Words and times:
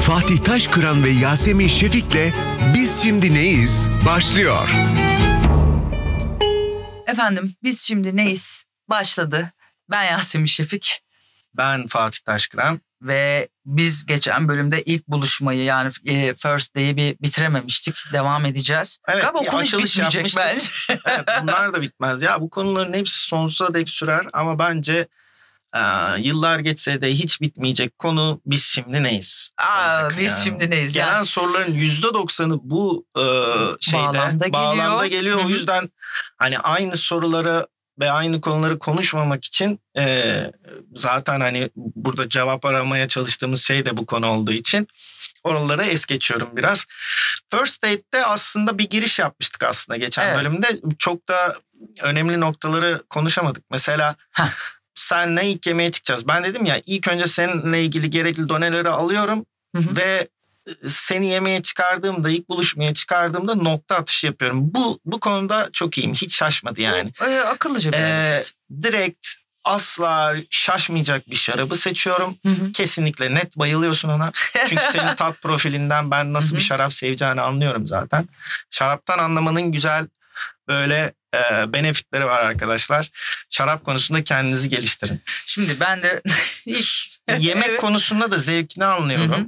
Fatih 0.00 0.38
Taşkıran 0.44 1.04
ve 1.04 1.10
Yasemin 1.10 1.66
Şefik'le 1.66 2.32
Biz 2.74 3.02
Şimdi 3.02 3.34
Neyiz 3.34 3.90
başlıyor. 4.06 4.68
Efendim 7.06 7.54
biz 7.62 7.82
şimdi 7.82 8.16
neyiz? 8.16 8.64
Başladı. 8.88 9.52
Ben 9.90 10.04
Yasemin 10.04 10.46
Şefik 10.46 11.02
Ben 11.56 11.86
Fatih 11.86 12.18
Taşkıran. 12.26 12.80
ve 13.02 13.48
biz 13.66 14.06
geçen 14.06 14.48
bölümde 14.48 14.82
ilk 14.82 15.08
buluşmayı 15.08 15.64
yani 15.64 15.92
e, 16.06 16.34
First 16.34 16.76
Day'i 16.76 16.96
bir 16.96 17.16
bitirememiştik. 17.22 17.96
Devam 18.12 18.46
edeceğiz. 18.46 18.98
Evet, 19.08 19.22
Galiba 19.22 19.38
o 19.38 19.44
konu 19.44 19.62
hiç 19.62 19.74
bitmeyecek 19.74 20.14
yapmıştık. 20.14 20.42
bence. 20.46 20.66
Evet, 21.06 21.28
bunlar 21.42 21.74
da 21.74 21.82
bitmez. 21.82 22.22
Ya 22.22 22.40
bu 22.40 22.50
konuların 22.50 22.92
hepsi 22.92 23.18
sonsuza 23.18 23.74
dek 23.74 23.88
sürer 23.88 24.26
ama 24.32 24.58
bence 24.58 25.08
e, 25.74 25.80
yıllar 26.18 26.58
geçse 26.58 27.00
de 27.00 27.10
hiç 27.10 27.40
bitmeyecek 27.40 27.98
konu 27.98 28.40
biz 28.46 28.64
şimdi 28.64 29.02
neyiz? 29.02 29.50
Aa, 29.58 29.84
olacak 29.84 30.14
biz 30.20 30.30
yani. 30.30 30.44
şimdi 30.44 30.70
neyiz? 30.70 30.94
Gelen 30.94 31.06
Yani, 31.06 31.26
soruların 31.26 31.72
yüzde 31.72 32.14
doksanı 32.14 32.58
bu 32.62 33.06
e, 33.16 33.22
şeyde 33.80 34.04
Bağlamda 34.04 34.46
geliyor. 34.46 35.04
geliyor. 35.04 35.40
Hı 35.40 35.46
O 35.46 35.48
yüzden 35.48 35.90
hani 36.38 36.58
aynı 36.58 36.96
soruları 36.96 37.66
ve 38.00 38.10
aynı 38.10 38.40
konuları 38.40 38.78
konuşmamak 38.78 39.44
için 39.44 39.80
e, 39.98 40.34
zaten 40.94 41.40
hani 41.40 41.70
burada 41.76 42.28
cevap 42.28 42.64
aramaya 42.64 43.08
çalıştığımız 43.08 43.62
şey 43.62 43.86
de 43.86 43.96
bu 43.96 44.06
konu 44.06 44.26
olduğu 44.26 44.52
için 44.52 44.88
oraları 45.44 45.84
es 45.84 46.06
geçiyorum 46.06 46.48
biraz. 46.56 46.86
First 47.50 47.82
Date'de 47.82 48.26
aslında 48.26 48.78
bir 48.78 48.90
giriş 48.90 49.18
yapmıştık 49.18 49.62
aslında 49.62 49.96
geçen 49.96 50.26
Evet. 50.26 50.36
bölümde. 50.38 50.80
Çok 50.98 51.28
da 51.28 51.56
önemli 52.02 52.40
noktaları 52.40 53.02
konuşamadık. 53.10 53.64
Mesela 53.70 54.14
Heh. 54.30 54.44
Senle 54.94 55.50
ilk 55.50 55.66
yemeğe 55.66 55.92
çıkacağız. 55.92 56.28
Ben 56.28 56.44
dedim 56.44 56.66
ya 56.66 56.80
ilk 56.86 57.08
önce 57.08 57.26
seninle 57.26 57.82
ilgili 57.84 58.10
gerekli 58.10 58.48
doneleri 58.48 58.88
alıyorum 58.88 59.46
Hı 59.76 59.82
hı. 59.82 59.96
ve 59.96 60.28
seni 60.86 61.26
yemeğe 61.26 61.62
çıkardığımda, 61.62 62.30
ilk 62.30 62.48
buluşmaya 62.48 62.94
çıkardığımda 62.94 63.54
nokta 63.54 63.96
atışı 63.96 64.26
yapıyorum. 64.26 64.74
Bu 64.74 65.00
bu 65.04 65.20
konuda 65.20 65.68
çok 65.72 65.98
iyiyim. 65.98 66.14
Hiç 66.14 66.34
şaşmadı 66.36 66.80
yani. 66.80 67.12
e, 67.26 67.38
akıllıca 67.38 67.92
bir 67.92 67.96
Ee, 67.96 68.00
hareket. 68.00 68.52
direkt 68.82 69.26
asla 69.64 70.34
şaşmayacak 70.50 71.30
bir 71.30 71.36
şarabı 71.36 71.76
seçiyorum. 71.76 72.36
Hı 72.46 72.48
hı. 72.52 72.72
Kesinlikle 72.72 73.34
net 73.34 73.56
bayılıyorsun 73.56 74.08
ona. 74.08 74.32
Çünkü 74.68 74.82
senin 74.90 75.14
tat 75.16 75.42
profilinden 75.42 76.10
ben 76.10 76.32
nasıl 76.32 76.50
Hı 76.50 76.54
bir 76.54 76.60
hı. 76.60 76.64
şarap 76.64 76.94
seveceğini 76.94 77.40
anlıyorum 77.40 77.86
zaten. 77.86 78.28
Şaraptan 78.70 79.18
anlamanın 79.18 79.72
güzel 79.72 80.06
böyle 80.68 81.12
e, 81.34 81.72
benefitleri 81.72 82.26
var 82.26 82.42
arkadaşlar. 82.42 83.10
Şarap 83.50 83.84
konusunda 83.84 84.24
kendinizi 84.24 84.68
geliştirin. 84.68 85.22
Şimdi 85.46 85.80
ben 85.80 86.02
de 86.02 86.22
Yemek 87.38 87.68
Evet. 87.68 87.80
konusunda 87.80 88.30
da 88.30 88.36
zevkini 88.36 88.84
anlıyorum. 88.84 89.30
Hı 89.30 89.36
hı. 89.36 89.46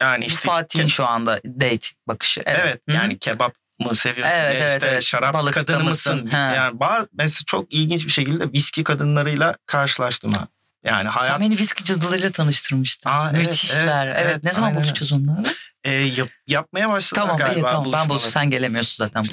Yani 0.00 0.24
işte 0.24 0.40
Fatih'in 0.40 0.86
şu 0.86 1.06
anda 1.06 1.40
date 1.44 1.86
bakışı. 2.08 2.42
Evet. 2.46 2.60
Evet, 2.62 2.80
yani 2.88 3.18
kebap 3.18 3.54
mı 3.78 3.94
seviyorsun 3.94 4.34
Evet, 4.34 4.60
ya 4.60 4.68
evet, 4.68 4.82
işte 4.82 4.86
evet. 4.92 5.02
şarap 5.02 5.34
Balıkta 5.34 5.64
kadını 5.64 5.84
mısın? 5.84 6.14
mısın? 6.14 6.36
He. 6.36 6.56
Yani 6.56 6.80
bazı, 6.80 7.08
mesela 7.12 7.44
çok 7.46 7.72
ilginç 7.72 8.06
bir 8.06 8.12
şekilde 8.12 8.52
viski 8.52 8.84
kadınlarıyla 8.84 9.56
karşılaştım 9.66 10.32
ha. 10.32 10.48
Yani 10.84 11.08
hayat 11.08 11.32
Sen 11.32 11.40
beni 11.40 11.58
viski 11.58 11.84
cadılarıyla 11.84 12.30
tanıştırmıştın. 12.30 13.10
Aa, 13.10 13.30
evet, 13.34 13.46
Müthişler. 13.46 14.06
evet, 14.06 14.16
Evet, 14.20 14.30
evet, 14.32 14.44
ne 14.44 14.52
zaman 14.52 14.68
aynen 14.68 14.76
buluşacağız 14.80 15.12
onlarla? 15.12 15.42
e, 15.84 15.90
yap- 15.92 16.28
yapmaya 16.46 16.88
başladılar 16.90 17.22
Tamam 17.26 17.36
galiba. 17.38 17.58
iyi 17.58 17.62
tamam 17.62 17.74
ben 17.78 17.84
buluşmaları. 17.84 18.08
buluştum. 18.08 18.30
Sen 18.30 18.50
gelemiyorsun 18.50 19.04
zaten. 19.04 19.24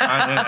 Aynen. 0.08 0.44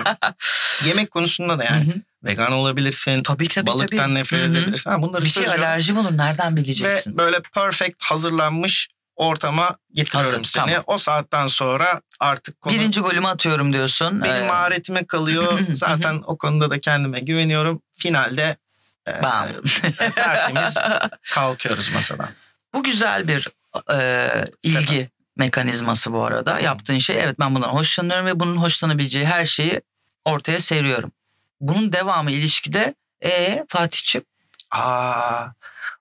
Yemek 0.84 1.10
konusunda 1.10 1.58
da 1.58 1.64
yani 1.64 1.86
Hı 1.86 1.90
hı. 1.90 2.00
vegan 2.24 2.52
olabilirsin. 2.52 3.22
tabii 3.22 3.48
tabii 3.48 3.66
balıktan 3.66 3.96
tabii. 3.96 4.14
nefret 4.14 4.40
Hı 4.40 4.44
hı. 4.46 4.50
edebilirsin. 4.56 4.90
Ha, 4.90 5.02
bunları 5.02 5.24
Bir 5.24 5.28
şey 5.28 5.48
alerjim 5.48 5.98
olur 5.98 6.16
nereden 6.16 6.52
Ve 6.52 6.56
bileceksin? 6.56 7.16
böyle 7.18 7.40
perfect 7.54 8.02
hazırlanmış 8.02 8.88
ortama 9.16 9.76
getiriyorum 9.92 10.32
Hazır, 10.32 10.44
seni. 10.44 10.64
tamam. 10.66 10.82
O 10.86 10.98
saatten 10.98 11.46
sonra 11.46 12.00
artık 12.20 12.60
konu 12.60 12.74
Birinci 12.74 13.00
golümü 13.00 13.26
atıyorum 13.26 13.72
diyorsun. 13.72 14.22
benim 14.22 14.44
Ee, 14.44 14.46
maharetime 14.46 15.06
kalıyor. 15.06 15.58
Zaten 15.74 16.22
o 16.26 16.38
konuda 16.38 16.70
da 16.70 16.80
kendime 16.80 17.20
güveniyorum. 17.20 17.82
Finalde 17.98 18.56
Bam. 19.22 19.48
tertemiz 19.98 20.74
kalkıyoruz 21.34 21.90
masadan. 21.92 22.28
Bu 22.74 22.82
güzel 22.82 23.28
bir 23.28 23.48
e, 23.92 24.30
ilgi 24.62 25.10
mekanizması 25.36 26.12
bu 26.12 26.24
arada. 26.24 26.60
Yaptığın 26.60 26.98
şey 26.98 27.20
evet 27.20 27.38
ben 27.40 27.54
bundan 27.54 27.68
hoşlanıyorum 27.68 28.26
ve 28.26 28.40
bunun 28.40 28.56
hoşlanabileceği 28.56 29.26
her 29.26 29.44
şeyi 29.46 29.80
ortaya 30.24 30.58
seriyorum. 30.58 31.12
Bunun 31.60 31.92
devamı 31.92 32.30
ilişkide 32.30 32.94
e 33.24 33.64
Fatih'ciğim. 33.68 34.24
Aa, 34.70 35.46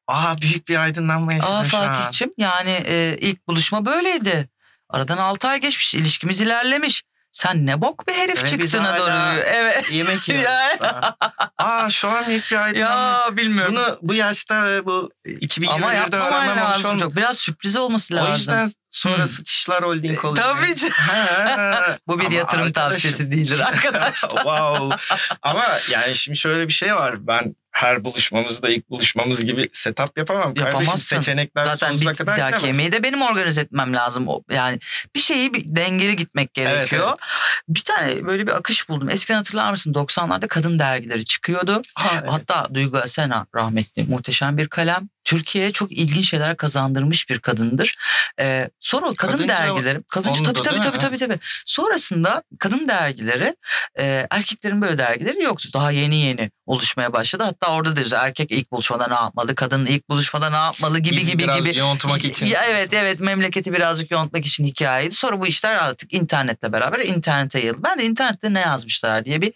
aa 0.08 0.38
büyük 0.42 0.68
bir 0.68 0.78
aydınlanma 0.78 1.34
yaşadım 1.34 1.56
Aa 1.56 1.66
şu 1.66 1.78
an. 1.78 1.94
Fatih'ciğim 1.94 2.34
yani 2.38 2.84
e, 2.86 3.18
ilk 3.20 3.48
buluşma 3.48 3.86
böyleydi. 3.86 4.50
Aradan 4.90 5.18
6 5.18 5.48
ay 5.48 5.60
geçmiş 5.60 5.96
ilişkimiz 5.96 6.42
ilerlemiş. 6.42 7.04
Sen 7.36 7.66
ne 7.66 7.82
bok 7.82 8.08
bir 8.08 8.14
herif 8.14 8.44
Ve 8.44 8.44
biz 8.44 8.52
çıktığına 8.72 8.98
doğru. 8.98 9.42
Evet. 9.46 9.86
Yemek 9.92 10.30
yiyoruz. 10.30 10.80
Aa 11.58 11.90
şu 11.90 12.10
an 12.10 12.28
büyük 12.28 12.52
bir 12.52 12.64
aydınlanma. 12.64 13.24
Ya 13.26 13.38
bilmiyorum. 13.38 13.76
Bunu 13.76 14.00
bu 14.02 14.14
yaşta 14.14 14.68
ve 14.70 14.86
bu 14.86 15.12
2021'de 15.28 15.72
Ama 15.72 15.94
yapmaman 15.94 16.34
öğrenmemiş 16.34 16.62
lazım 16.78 16.92
olm- 16.92 17.00
çok. 17.00 17.16
Biraz 17.16 17.38
sürpriz 17.38 17.78
olması 17.78 18.14
lazım. 18.16 18.32
O 18.32 18.36
yüzden 18.36 18.72
sonra 18.92 19.18
Hmm. 19.18 19.28
sıçışlar 19.28 19.84
holding 19.84 20.26
oluyor. 20.26 20.46
Tabii 20.46 20.76
canım. 20.76 20.94
Bu 22.08 22.20
bir 22.20 22.26
ama 22.26 22.36
yatırım 22.36 22.64
arkadaşım- 22.68 22.72
tavsiyesi 22.92 23.32
değildir 23.32 23.60
arkadaşlar. 23.60 24.30
wow. 24.30 24.98
Ama 25.42 25.66
yani 25.92 26.16
şimdi 26.16 26.38
şöyle 26.38 26.68
bir 26.68 26.74
şey 26.74 26.96
var. 26.96 27.28
Ben 27.28 27.56
her 27.76 28.04
buluşmamızda 28.04 28.70
ilk 28.70 28.90
buluşmamız 28.90 29.46
gibi 29.46 29.70
setup 29.74 30.18
yapamam. 30.18 30.54
Kardeşim 30.54 30.68
Yapamazsın. 30.68 31.16
seçenekler 31.16 31.64
Zaten 31.64 31.88
sonsuza 31.90 32.12
bir, 32.12 32.16
kadar 32.16 32.36
gidemez. 32.36 32.64
yemeği 32.64 32.92
de 32.92 33.04
benim 33.04 33.22
organize 33.22 33.62
etmem 33.62 33.94
lazım. 33.94 34.28
Yani 34.52 34.80
bir 35.16 35.20
şeyi 35.20 35.54
bir 35.54 35.64
dengeli 35.66 36.16
gitmek 36.16 36.54
gerekiyor. 36.54 37.14
Bir 37.70 37.82
tane 37.82 38.26
böyle 38.26 38.48
bir 38.48 38.52
akış 38.52 38.90
buldum. 38.90 39.10
Eskiden 39.10 39.38
hatırlar 39.38 39.72
mısın 39.72 39.94
90'larda 39.94 40.48
kadın 40.48 40.80
dergileri 40.80 41.26
çıkıyordu. 41.26 41.82
Ha, 41.96 42.10
evet. 42.14 42.30
Hatta 42.32 42.68
Duygu 42.74 42.98
Asena 42.98 43.46
rahmetli 43.56 44.04
muhteşem 44.04 44.58
bir 44.58 44.68
kalem. 44.68 45.10
Türkiye'ye 45.26 45.72
çok 45.72 45.92
ilginç 45.92 46.30
şeyler 46.30 46.58
kazandırmış 46.58 47.30
bir 47.30 47.40
kadındır. 47.40 47.96
Ee, 48.40 48.70
sonra 48.80 49.06
kadın 49.18 49.32
Kadınca 49.38 49.58
dergileri, 49.58 50.04
kadınca 50.04 50.44
tabii 50.44 50.62
tabii 50.62 50.82
tabii, 50.82 50.98
tabii 50.98 51.18
tabii. 51.18 51.40
Sonrasında 51.66 52.44
kadın 52.60 52.88
dergileri, 52.88 53.56
e, 54.00 54.28
erkeklerin 54.32 54.82
böyle 54.82 54.98
dergileri 54.98 55.44
yoktu. 55.44 55.70
Daha 55.74 55.92
yeni 55.92 56.16
yeni 56.16 56.52
oluşmaya 56.66 57.14
başladı. 57.14 57.44
Hatta 57.44 57.68
orada 57.74 57.96
da 57.96 58.00
yazıyor 58.00 58.22
erkek 58.22 58.52
ilk 58.52 58.72
buluşmada 58.72 59.08
ne 59.08 59.14
yapmalı, 59.14 59.56
kadın 59.56 59.86
ilk 59.86 60.10
buluşmada 60.10 60.50
ne 60.50 60.56
yapmalı 60.56 61.00
gibi 61.00 61.18
Bizi 61.18 61.32
gibi 61.32 61.44
biraz 61.44 61.66
gibi. 61.66 61.78
yontmak 61.78 62.26
için. 62.26 62.46
Ya 62.46 62.66
evet 62.66 62.94
evet 62.94 63.20
memleketi 63.20 63.74
birazcık 63.74 64.12
yontmak 64.12 64.46
için 64.46 64.66
hikayeydi. 64.66 65.16
Sonra 65.16 65.40
bu 65.42 65.48
işler 65.48 65.74
artık 65.76 66.14
internetle 66.14 66.72
beraber 66.74 67.00
internete 67.00 67.60
yayıldı. 67.60 67.80
Ben 67.84 68.00
de 68.00 68.06
internette 68.06 68.54
ne 68.54 68.60
yazmışlar 68.60 69.26
diye 69.26 69.42
bir 69.42 69.54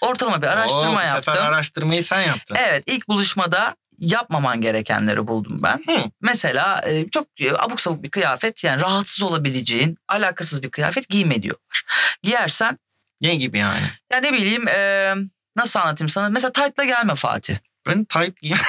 ortalama 0.00 0.42
bir 0.42 0.46
araştırma 0.46 0.90
Oo, 0.90 0.96
bu 0.96 1.00
yaptım. 1.00 1.32
sefer 1.34 1.46
araştırmayı 1.46 2.02
sen 2.02 2.20
yaptın. 2.22 2.56
Evet 2.60 2.82
ilk 2.86 3.08
buluşmada 3.08 3.74
yapmaman 4.02 4.60
gerekenleri 4.60 5.26
buldum 5.26 5.62
ben. 5.62 5.82
Hı. 5.88 6.04
Mesela 6.20 6.82
e, 6.86 7.08
çok 7.10 7.26
e, 7.40 7.52
abuk 7.58 7.80
sabuk 7.80 8.02
bir 8.02 8.10
kıyafet 8.10 8.64
yani 8.64 8.82
rahatsız 8.82 9.22
olabileceğin 9.22 9.98
alakasız 10.08 10.62
bir 10.62 10.70
kıyafet 10.70 11.08
giyme 11.08 11.42
diyorlar. 11.42 11.82
Giyersen 12.22 12.78
Ne 13.20 13.34
gibi 13.34 13.58
yani? 13.58 13.80
ya 14.12 14.20
ne 14.20 14.32
bileyim 14.32 14.68
e, 14.68 15.14
nasıl 15.56 15.80
anlatayım 15.80 16.08
sana 16.08 16.28
mesela 16.28 16.52
tight'la 16.52 16.84
gelme 16.84 17.14
Fatih. 17.14 17.56
Ben 17.86 18.04
tight 18.04 18.40
giyeyim. 18.40 18.62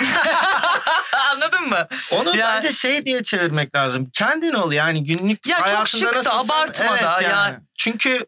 Anladın 1.32 1.70
mı? 1.70 1.88
Onu 2.12 2.30
Yani- 2.38 2.40
bence 2.56 2.72
şey 2.72 3.06
diye 3.06 3.24
çevirmek 3.24 3.76
lazım. 3.76 4.10
Kendin 4.14 4.54
ol 4.54 4.72
yani 4.72 5.04
günlük 5.04 5.48
Ya 5.48 5.58
çok 5.58 5.66
hayatında 5.68 5.88
şık 5.88 6.14
da, 6.14 6.18
nasılsın? 6.18 6.54
abartma 6.54 6.86
evet 6.92 7.04
da 7.04 7.22
yani. 7.22 7.32
yani. 7.32 7.56
Çünkü 7.78 8.26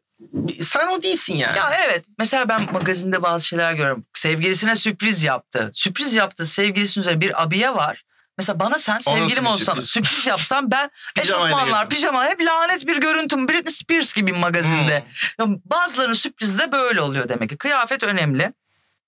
sen 0.61 0.87
o 0.87 1.03
değilsin 1.03 1.35
yani. 1.35 1.57
Ya 1.57 1.71
evet 1.85 2.05
mesela 2.19 2.49
ben 2.49 2.73
magazinde 2.73 3.23
bazı 3.23 3.47
şeyler 3.47 3.73
görüyorum. 3.73 4.05
Sevgilisine 4.13 4.75
sürpriz 4.75 5.23
yaptı. 5.23 5.69
Sürpriz 5.73 6.13
yaptı 6.15 6.45
sevgilisinin 6.45 7.03
üzerine 7.03 7.21
bir 7.21 7.43
abiye 7.43 7.75
var. 7.75 8.03
Mesela 8.37 8.59
bana 8.59 8.79
sen 8.79 8.93
O 8.93 8.95
nasıl 8.97 9.11
sevgilim 9.11 9.43
bir 9.43 9.49
olsan 9.49 9.73
sürpriz? 9.73 9.89
sürpriz 9.89 10.27
yapsan 10.27 10.71
ben 10.71 10.89
Pijamayla 11.15 11.47
eşofmanlar, 11.47 11.89
pijama 11.89 12.25
hep 12.25 12.41
lanet 12.41 12.87
bir 12.87 12.97
görüntüm. 12.97 13.47
Britney 13.47 13.73
Spears 13.73 14.13
gibi 14.13 14.33
magazinde. 14.33 15.03
Hmm. 15.37 15.51
Ya 15.51 15.59
bazılarının 15.65 16.13
sürprizi 16.13 16.59
de 16.59 16.71
böyle 16.71 17.01
oluyor 17.01 17.29
demek 17.29 17.49
ki. 17.49 17.57
Kıyafet 17.57 18.03
önemli. 18.03 18.53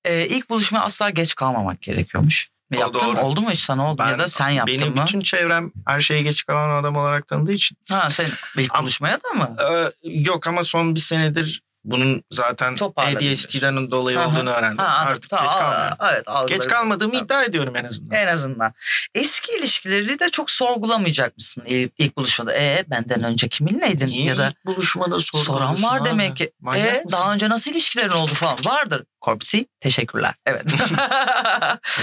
Ee, 0.06 0.28
ilk 0.28 0.50
buluşmaya 0.50 0.82
asla 0.82 1.10
geç 1.10 1.36
kalmamak 1.36 1.82
gerekiyormuş. 1.82 2.50
O 2.76 2.80
Yaptın 2.80 3.00
doğru. 3.00 3.20
Oldu 3.22 3.42
mu 3.42 3.52
hiç 3.52 3.60
sana 3.60 3.92
oldu 3.92 4.04
mu? 4.04 4.10
ya 4.10 4.20
da 4.20 4.28
sen 4.28 4.50
yaptın 4.50 4.76
benim 4.80 4.96
mı? 4.96 5.02
bütün 5.02 5.22
çevrem 5.22 5.72
her 5.88 6.02
şeye 6.02 6.22
geç 6.22 6.46
kalan 6.46 6.82
adam 6.82 6.96
olarak 6.96 7.28
tanıdığı 7.28 7.52
için. 7.52 7.78
Ha 7.90 8.10
sen 8.10 8.26
ilk 8.58 8.80
buluşmaya 8.80 9.18
da 9.24 9.30
mı? 9.38 9.56
Ee, 9.72 9.92
yok 10.04 10.48
ama 10.48 10.64
son 10.64 10.96
bir 10.96 11.00
senedir 11.00 11.62
bunun 11.88 12.24
zaten 12.32 12.76
ADHD'den 12.96 13.92
dolayı 13.92 14.20
olduğunu 14.20 14.50
öğrendim. 14.50 14.78
Ha, 14.78 14.86
anladım. 14.88 15.12
Artık 15.14 15.30
Tamam, 15.30 15.46
geç 15.46 15.54
kalmıyorum. 15.54 15.98
Evet, 16.12 16.24
algıları- 16.28 16.48
Geç 16.60 16.68
kalmadığımı 16.68 17.12
Tamam. 17.14 17.26
iddia 17.26 17.44
ediyorum 17.44 17.76
en 17.76 17.84
azından. 17.86 18.18
En 18.18 18.28
azından. 18.28 18.74
Eski 19.16 19.52
ilişkileri 19.60 20.20
de 20.20 20.30
çok 20.30 20.52
sorgulamayacak 20.52 21.38
mısın 21.38 21.64
ilk, 21.68 21.92
ilk 21.98 22.18
buluşmada? 22.18 22.54
E 22.54 22.86
benden 22.88 23.24
önce 23.24 23.48
kiminleydin? 23.48 24.08
Niye 24.08 24.26
ya 24.26 24.38
da 24.38 24.48
ilk 24.48 24.66
buluşmada 24.66 25.20
soran 25.20 25.84
var 25.84 26.00
abi? 26.02 26.10
demek 26.10 26.38
ki. 26.38 26.52
Manyak 26.60 26.88
E 26.88 26.92
mısın? 27.04 27.10
daha 27.12 27.34
önce 27.34 27.50
nasıl 27.50 27.72
ilişkilerin 27.72 28.10
oldu 28.10 28.32
falan 28.34 28.58
vardır. 28.66 29.04
Korpsi 29.22 29.68
teşekkürler. 29.80 30.36
Evet. 30.46 30.64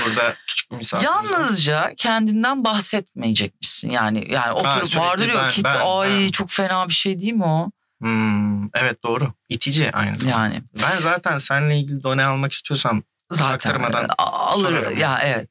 Burada 0.04 0.34
küçük 0.48 0.70
bir 0.70 0.76
misafir. 0.76 1.04
Yalnızca 1.04 1.92
kendinden 1.96 2.64
bahsetmeyecekmişsin. 2.64 3.90
Yani 3.90 4.32
yani 4.32 4.52
oturup 4.52 4.96
vardır 4.98 5.28
ya 5.28 5.48
kit 5.48 5.66
ay 5.66 6.08
ben. 6.10 6.30
çok 6.30 6.50
fena 6.50 6.88
bir 6.88 6.94
şey 6.94 7.20
değil 7.20 7.32
mi 7.32 7.44
o? 7.44 7.70
Hmm, 8.04 8.64
evet 8.74 9.02
doğru. 9.04 9.32
İtici 9.48 9.90
aynı 9.92 10.18
zamanda. 10.18 10.38
Yani 10.44 10.62
Ben 10.82 10.98
zaten 10.98 11.38
seninle 11.38 11.78
ilgili 11.78 12.02
done 12.02 12.24
almak 12.24 12.52
istiyorsam 12.52 13.02
zaten 13.30 13.52
Çaktırmadan 13.58 14.08
a- 14.18 14.22
alır 14.24 14.68
sorarım. 14.68 14.98
ya 14.98 15.20
evet. 15.24 15.48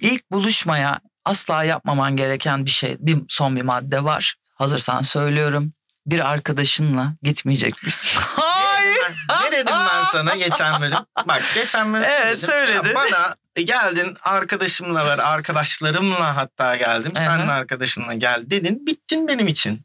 İlk 0.00 0.30
buluşmaya 0.30 1.00
asla 1.24 1.64
yapmaman 1.64 2.16
gereken 2.16 2.64
bir 2.66 2.70
şey 2.70 2.96
bir 3.00 3.18
son 3.28 3.56
bir 3.56 3.62
madde 3.62 4.04
var. 4.04 4.34
Hazırsan 4.54 5.02
söylüyorum. 5.02 5.72
Bir 6.06 6.30
arkadaşınla 6.32 7.12
gitmeyecekmişsin. 7.22 8.20
Hayır. 8.36 8.98
Ben- 9.28 9.36
ne 9.46 9.52
dedim 9.56 9.74
ben 9.94 10.02
sana 10.02 10.34
geçen 10.34 10.80
bölüm? 10.82 10.98
Bak 11.28 11.42
geçen 11.54 11.92
bölüm 11.92 12.04
Evet, 12.10 12.26
dedim. 12.26 12.36
söyledin. 12.48 12.88
Ya 12.88 12.94
bana 12.94 13.34
geldin 13.64 14.16
arkadaşımla 14.22 15.06
ver 15.06 15.18
arkadaşlarımla 15.18 16.36
hatta 16.36 16.76
geldim. 16.76 17.12
Seninle 17.16 17.52
arkadaşınla 17.52 18.14
gel 18.14 18.42
dedin. 18.50 18.86
Bittin 18.86 19.28
benim 19.28 19.48
için. 19.48 19.82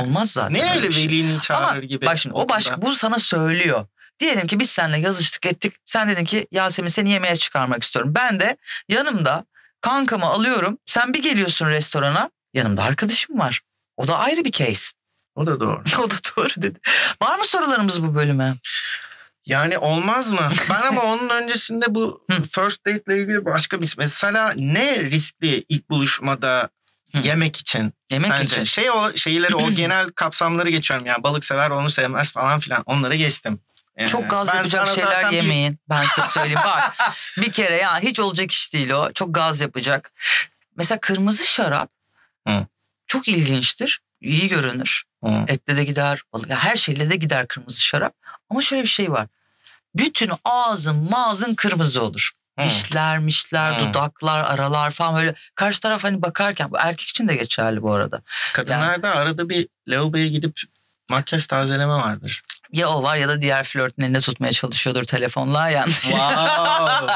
Olmaz 0.00 0.32
zaten. 0.32 0.54
Ne 0.54 0.74
öyle 0.74 0.92
şey. 0.92 1.04
velinin 1.04 1.38
çağırır 1.38 1.68
Ama 1.68 1.78
gibi. 1.78 2.06
Bak 2.06 2.18
şimdi 2.18 2.34
o 2.34 2.48
başka 2.48 2.82
bu 2.82 2.94
sana 2.94 3.18
söylüyor. 3.18 3.86
Diyelim 4.20 4.46
ki 4.46 4.58
biz 4.58 4.70
seninle 4.70 4.98
yazıştık 4.98 5.46
ettik. 5.46 5.74
Sen 5.84 6.08
dedin 6.08 6.24
ki 6.24 6.46
Yasemin 6.50 6.88
seni 6.88 7.10
yemeğe 7.10 7.36
çıkarmak 7.36 7.82
istiyorum. 7.82 8.14
Ben 8.14 8.40
de 8.40 8.56
yanımda 8.88 9.44
kankamı 9.80 10.26
alıyorum. 10.26 10.78
Sen 10.86 11.14
bir 11.14 11.22
geliyorsun 11.22 11.68
restorana. 11.68 12.30
Yanımda 12.54 12.82
arkadaşım 12.82 13.38
var. 13.38 13.60
O 13.96 14.08
da 14.08 14.18
ayrı 14.18 14.44
bir 14.44 14.52
case. 14.52 14.92
O 15.34 15.46
da 15.46 15.60
doğru. 15.60 15.82
o 16.04 16.10
da 16.10 16.14
doğru 16.36 16.62
dedi. 16.62 16.78
Var 17.22 17.38
mı 17.38 17.46
sorularımız 17.46 18.02
bu 18.02 18.14
bölüme? 18.14 18.54
Yani 19.46 19.78
olmaz 19.78 20.32
mı? 20.32 20.50
Ben 20.70 20.82
ama 20.82 21.02
onun 21.02 21.28
öncesinde 21.28 21.94
bu 21.94 22.26
first 22.30 22.86
date 22.86 23.02
ile 23.06 23.22
ilgili 23.22 23.44
başka 23.44 23.80
bir 23.80 23.94
mesela 23.98 24.52
ne 24.56 25.00
riskli 25.00 25.64
ilk 25.68 25.90
buluşmada 25.90 26.68
Hı. 27.12 27.18
yemek 27.18 27.56
için 27.56 27.92
Yemek 28.10 28.28
sence? 28.32 28.44
için. 28.44 28.64
Şey 28.64 28.90
o 28.90 29.16
şeyleri 29.16 29.56
o 29.56 29.70
genel 29.74 30.10
kapsamları 30.10 30.70
geçiyorum 30.70 31.06
yani 31.06 31.22
balık 31.22 31.44
sever 31.44 31.70
onu 31.70 31.90
sevmez 31.90 32.32
falan 32.32 32.58
filan 32.58 32.82
onları 32.86 33.14
geçtim. 33.16 33.60
Yani 33.98 34.08
Çok 34.10 34.30
gaz 34.30 34.48
ben 34.48 34.54
yapacak 34.56 34.88
şeyler 34.88 35.02
zaten 35.10 35.30
bir- 35.30 35.36
yemeyin. 35.36 35.78
Ben 35.88 36.06
size 36.06 36.26
söyleyeyim. 36.26 36.60
Bak 36.66 36.94
bir 37.36 37.52
kere 37.52 37.76
ya 37.76 37.98
hiç 38.00 38.20
olacak 38.20 38.50
iş 38.52 38.72
değil 38.72 38.90
o. 38.90 39.12
Çok 39.12 39.34
gaz 39.34 39.60
yapacak. 39.60 40.12
Mesela 40.76 40.98
kırmızı 41.00 41.46
şarap 41.46 41.90
Hı. 42.48 42.66
çok 43.06 43.28
ilginçtir. 43.28 44.00
İyi 44.20 44.48
görünür. 44.48 45.02
Hı. 45.24 45.44
Etle 45.48 45.76
de 45.76 45.84
gider. 45.84 46.22
balık- 46.32 46.50
ya 46.50 46.58
her 46.58 46.76
şeyle 46.76 47.10
de 47.10 47.16
gider 47.16 47.48
kırmızı 47.48 47.84
şarap. 47.84 48.14
Ama 48.50 48.60
şöyle 48.60 48.82
bir 48.82 48.88
şey 48.88 49.12
var. 49.12 49.26
Bütün 49.94 50.30
ağzın 50.44 50.96
mağazın 51.10 51.54
kırmızı 51.54 52.02
olur. 52.02 52.30
Hı. 52.58 52.64
Dişler, 52.64 53.18
mişler, 53.18 53.72
Hı. 53.72 53.80
dudaklar, 53.80 54.44
aralar 54.44 54.90
falan 54.90 55.16
böyle. 55.16 55.34
Karşı 55.54 55.80
taraf 55.80 56.04
hani 56.04 56.22
bakarken 56.22 56.70
bu 56.70 56.76
erkek 56.78 57.08
için 57.08 57.28
de 57.28 57.36
geçerli 57.36 57.82
bu 57.82 57.92
arada. 57.92 58.22
Kadınlarda 58.52 59.10
arada 59.10 59.48
bir 59.48 59.68
lavaboya 59.88 60.26
gidip 60.26 60.60
makyaj 61.10 61.46
tazeleme 61.46 61.92
vardır. 61.92 62.42
Ya 62.72 62.88
o 62.88 63.02
var 63.02 63.16
ya 63.16 63.28
da 63.28 63.42
diğer 63.42 63.64
flörtün 63.64 64.02
elinde 64.02 64.20
tutmaya 64.20 64.52
çalışıyordur 64.52 65.04
telefonla 65.04 65.68
yani. 65.70 65.92
Wow. 65.92 67.12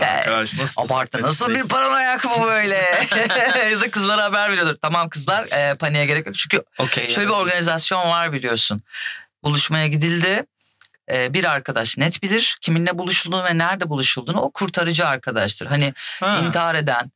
Arkadaş 0.00 0.58
nasıl 0.58 0.82
Abartı 0.82 1.22
nasıl 1.22 1.54
bir 1.54 1.68
paranoyak 1.68 2.24
bu 2.24 2.44
böyle. 2.44 2.74
ya 3.70 3.80
da 3.80 3.90
kızlara 3.90 4.24
haber 4.24 4.50
veriyordur. 4.50 4.76
Tamam 4.82 5.08
kızlar 5.08 5.46
e, 5.52 5.74
paniğe 5.74 6.06
gerek 6.06 6.26
yok. 6.26 6.34
Çünkü 6.34 6.62
Okey. 6.78 7.10
şöyle 7.10 7.28
bir 7.28 7.32
organizasyon 7.32 8.08
var 8.10 8.32
biliyorsun. 8.32 8.82
Buluşmaya 9.44 9.86
gidildi. 9.86 10.46
E, 11.10 11.34
bir 11.34 11.44
arkadaş 11.44 11.98
net 11.98 12.22
bilir 12.22 12.56
kiminle 12.60 12.98
buluşulduğunu 12.98 13.44
ve 13.44 13.58
nerede 13.58 13.88
buluşulduğunu 13.88 14.40
o 14.40 14.50
kurtarıcı 14.50 15.06
arkadaştır. 15.06 15.66
Hani 15.66 15.94
Ha. 16.20 16.38
intihar 16.46 16.74
eden, 16.74 17.10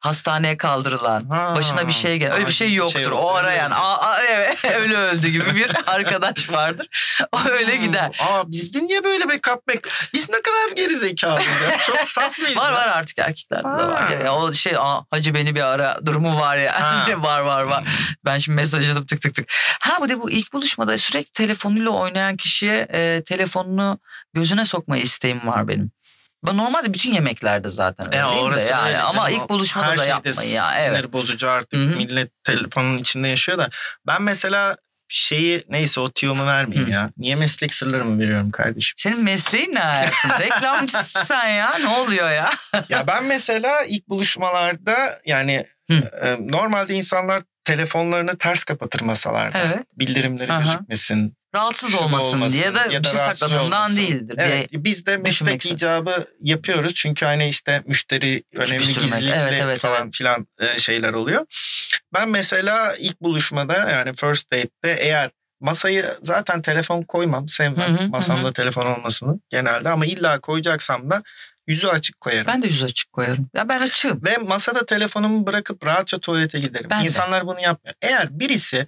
hastaneye 0.00 0.56
kaldırılan, 0.56 1.28
Ha. 1.30 1.54
başına 1.56 1.88
bir 1.88 1.92
şey 1.92 2.18
gelen 2.18 2.32
öyle 2.32 2.46
bir 2.46 2.52
şey 2.52 2.66
Acil 2.66 2.76
yoktur. 2.76 3.00
yok. 3.10 3.20
o 3.24 3.34
arayan 3.34 3.70
aa, 3.70 4.16
evet, 4.22 4.64
öyle 4.80 4.96
öldü 4.96 5.28
gibi 5.28 5.54
bir 5.54 5.70
arkadaş 5.86 6.50
vardır. 6.52 6.88
O 7.32 7.38
öyle 7.50 7.76
Hmm. 7.76 7.82
gider. 7.84 8.18
Aa 8.20 8.50
bizde 8.50 8.84
niye 8.84 9.04
böyle 9.04 9.28
backup 9.28 9.68
back? 9.68 9.88
Biz 10.14 10.30
ne 10.30 10.36
kadar 10.42 10.76
geri 10.76 10.94
zekalıyız 10.94 11.68
ya. 11.70 11.78
Çok 11.86 12.00
saf 12.00 12.38
mıyız? 12.38 12.56
Var 12.58 12.72
ya? 12.72 12.76
var 12.78 12.88
artık 12.88 13.18
erkeklerde 13.18 13.68
de 13.82 13.86
var. 13.88 14.08
Ya, 14.24 14.34
o 14.34 14.52
şey 14.52 14.72
aa, 14.78 15.04
hacı 15.10 15.34
beni 15.34 15.54
bir 15.54 15.60
ara 15.66 15.98
durumu 16.06 16.40
var 16.40 16.58
ya. 16.58 16.80
Ha. 16.80 17.06
var 17.22 17.40
var 17.40 17.62
var. 17.62 17.84
Ben 18.24 18.38
şimdi 18.38 18.56
mesaj 18.56 18.90
atıp 18.90 19.08
tık 19.08 19.22
tık 19.22 19.34
tık. 19.34 19.48
Ha 19.80 19.96
bu 20.00 20.08
de 20.08 20.20
bu 20.20 20.30
ilk 20.30 20.52
buluşmada 20.52 20.98
sürekli 20.98 21.32
telefonuyla 21.32 21.90
oynayan 21.90 22.36
kişiye 22.36 22.88
e, 22.92 23.22
telefonunu 23.26 23.98
gözüne 24.34 24.64
sokma 24.64 24.96
isteğim 24.96 25.46
var 25.46 25.68
benim. 25.68 25.90
Normalde 26.44 26.94
bütün 26.94 27.12
yemeklerde 27.12 27.68
zaten 27.68 28.04
E, 28.04 28.06
öyleyim 28.08 28.36
de 28.36 28.40
orası 28.40 28.70
yani. 28.70 28.86
öyle 28.88 28.98
Ama 28.98 29.28
canım. 29.30 29.42
ilk 29.42 29.50
buluşmada 29.50 29.86
Her 29.90 29.98
da 29.98 30.04
yapmayın 30.04 30.50
ya. 30.50 30.64
Sinir 30.64 30.84
Evet. 30.88 31.12
bozucu 31.12 31.50
artık 31.50 31.80
Hı 31.80 31.84
hı. 31.84 31.96
millet 31.96 32.44
telefonun 32.44 32.98
içinde 32.98 33.28
yaşıyor 33.28 33.58
da. 33.58 33.70
Ben 34.06 34.22
mesela 34.22 34.76
şeyi 35.12 35.64
neyse 35.68 36.00
o 36.00 36.10
tiyomu 36.10 36.46
vermeyeyim 36.46 36.88
Hı. 36.88 36.92
ya. 36.92 37.10
Niye 37.18 37.34
meslek 37.34 37.74
sırlarımı 37.74 38.18
veriyorum 38.22 38.50
kardeşim? 38.50 38.94
Senin 38.96 39.24
mesleğin 39.24 39.74
ne 39.74 39.78
hayatım? 39.80 40.30
Reklamcısın 40.40 41.22
sen 41.22 41.48
ya. 41.48 41.78
Ne 41.78 41.88
oluyor 41.88 42.30
ya? 42.30 42.50
ya 42.88 43.06
ben 43.06 43.24
mesela 43.24 43.84
ilk 43.84 44.08
buluşmalarda 44.08 45.20
yani 45.26 45.66
Hı. 45.90 45.94
e, 45.94 46.36
normalde 46.40 46.94
insanlar 46.94 47.42
telefonlarını 47.64 48.38
ters 48.38 48.64
kapatır 48.64 49.00
masalarda. 49.00 49.58
Evet. 49.58 49.86
Bildirimleri 49.98 50.52
Aha. 50.52 50.62
gözükmesin. 50.62 51.36
Rahatsız 51.54 51.90
şu 51.90 51.98
olmasın, 51.98 52.50
diye 52.50 52.74
de 52.74 52.78
ya 52.90 53.02
bir 53.02 53.08
şey 53.08 53.18
sakladığından 53.18 53.64
olmasın. 53.64 53.96
değildir 53.96 54.34
Evet, 54.38 54.70
diye. 54.70 54.84
biz 54.84 55.06
de 55.06 55.16
meslek 55.16 55.66
icabı 55.66 56.26
yapıyoruz. 56.40 56.94
Çünkü 56.94 57.26
hani 57.26 57.48
işte 57.48 57.82
müşteri 57.86 58.42
önemli 58.54 58.78
gizlilikle 58.78 59.34
Evet, 59.34 59.60
evet, 59.62 59.78
falan 59.78 60.10
filan 60.10 60.46
e, 60.58 60.78
şeyler 60.78 61.12
oluyor. 61.12 61.46
Ben 62.14 62.28
mesela 62.28 62.96
ilk 62.96 63.20
buluşmada 63.20 63.74
yani 63.90 64.14
first 64.14 64.52
date'te 64.52 64.96
eğer 65.00 65.30
masayı 65.60 66.18
zaten 66.22 66.62
telefon 66.62 67.02
koymam 67.02 67.48
sevmem 67.48 67.98
Hı 67.98 68.02
hı, 68.02 68.08
masamda 68.08 68.48
hı. 68.48 68.52
telefon 68.52 68.86
olmasını 68.86 69.40
genelde 69.50 69.88
ama 69.88 70.06
illa 70.06 70.40
koyacaksam 70.40 71.10
da 71.10 71.22
yüzü 71.66 71.86
açık 71.86 72.20
koyarım. 72.20 72.46
Ben 72.46 72.62
de 72.62 72.66
yüz 72.66 72.82
açık 72.82 73.12
koyarım. 73.12 73.50
Ya 73.54 73.68
ben 73.68 73.80
açığım. 73.80 74.20
Ve 74.26 74.36
masada 74.36 74.86
telefonumu 74.86 75.46
bırakıp 75.46 75.86
rahatça 75.86 76.18
tuvalete 76.18 76.60
giderim. 76.60 76.90
Ben 76.90 77.00
de. 77.00 77.04
İnsanlar 77.04 77.46
bunu 77.46 77.60
yapmıyor. 77.60 77.94
Eğer 78.02 78.40
birisi 78.40 78.86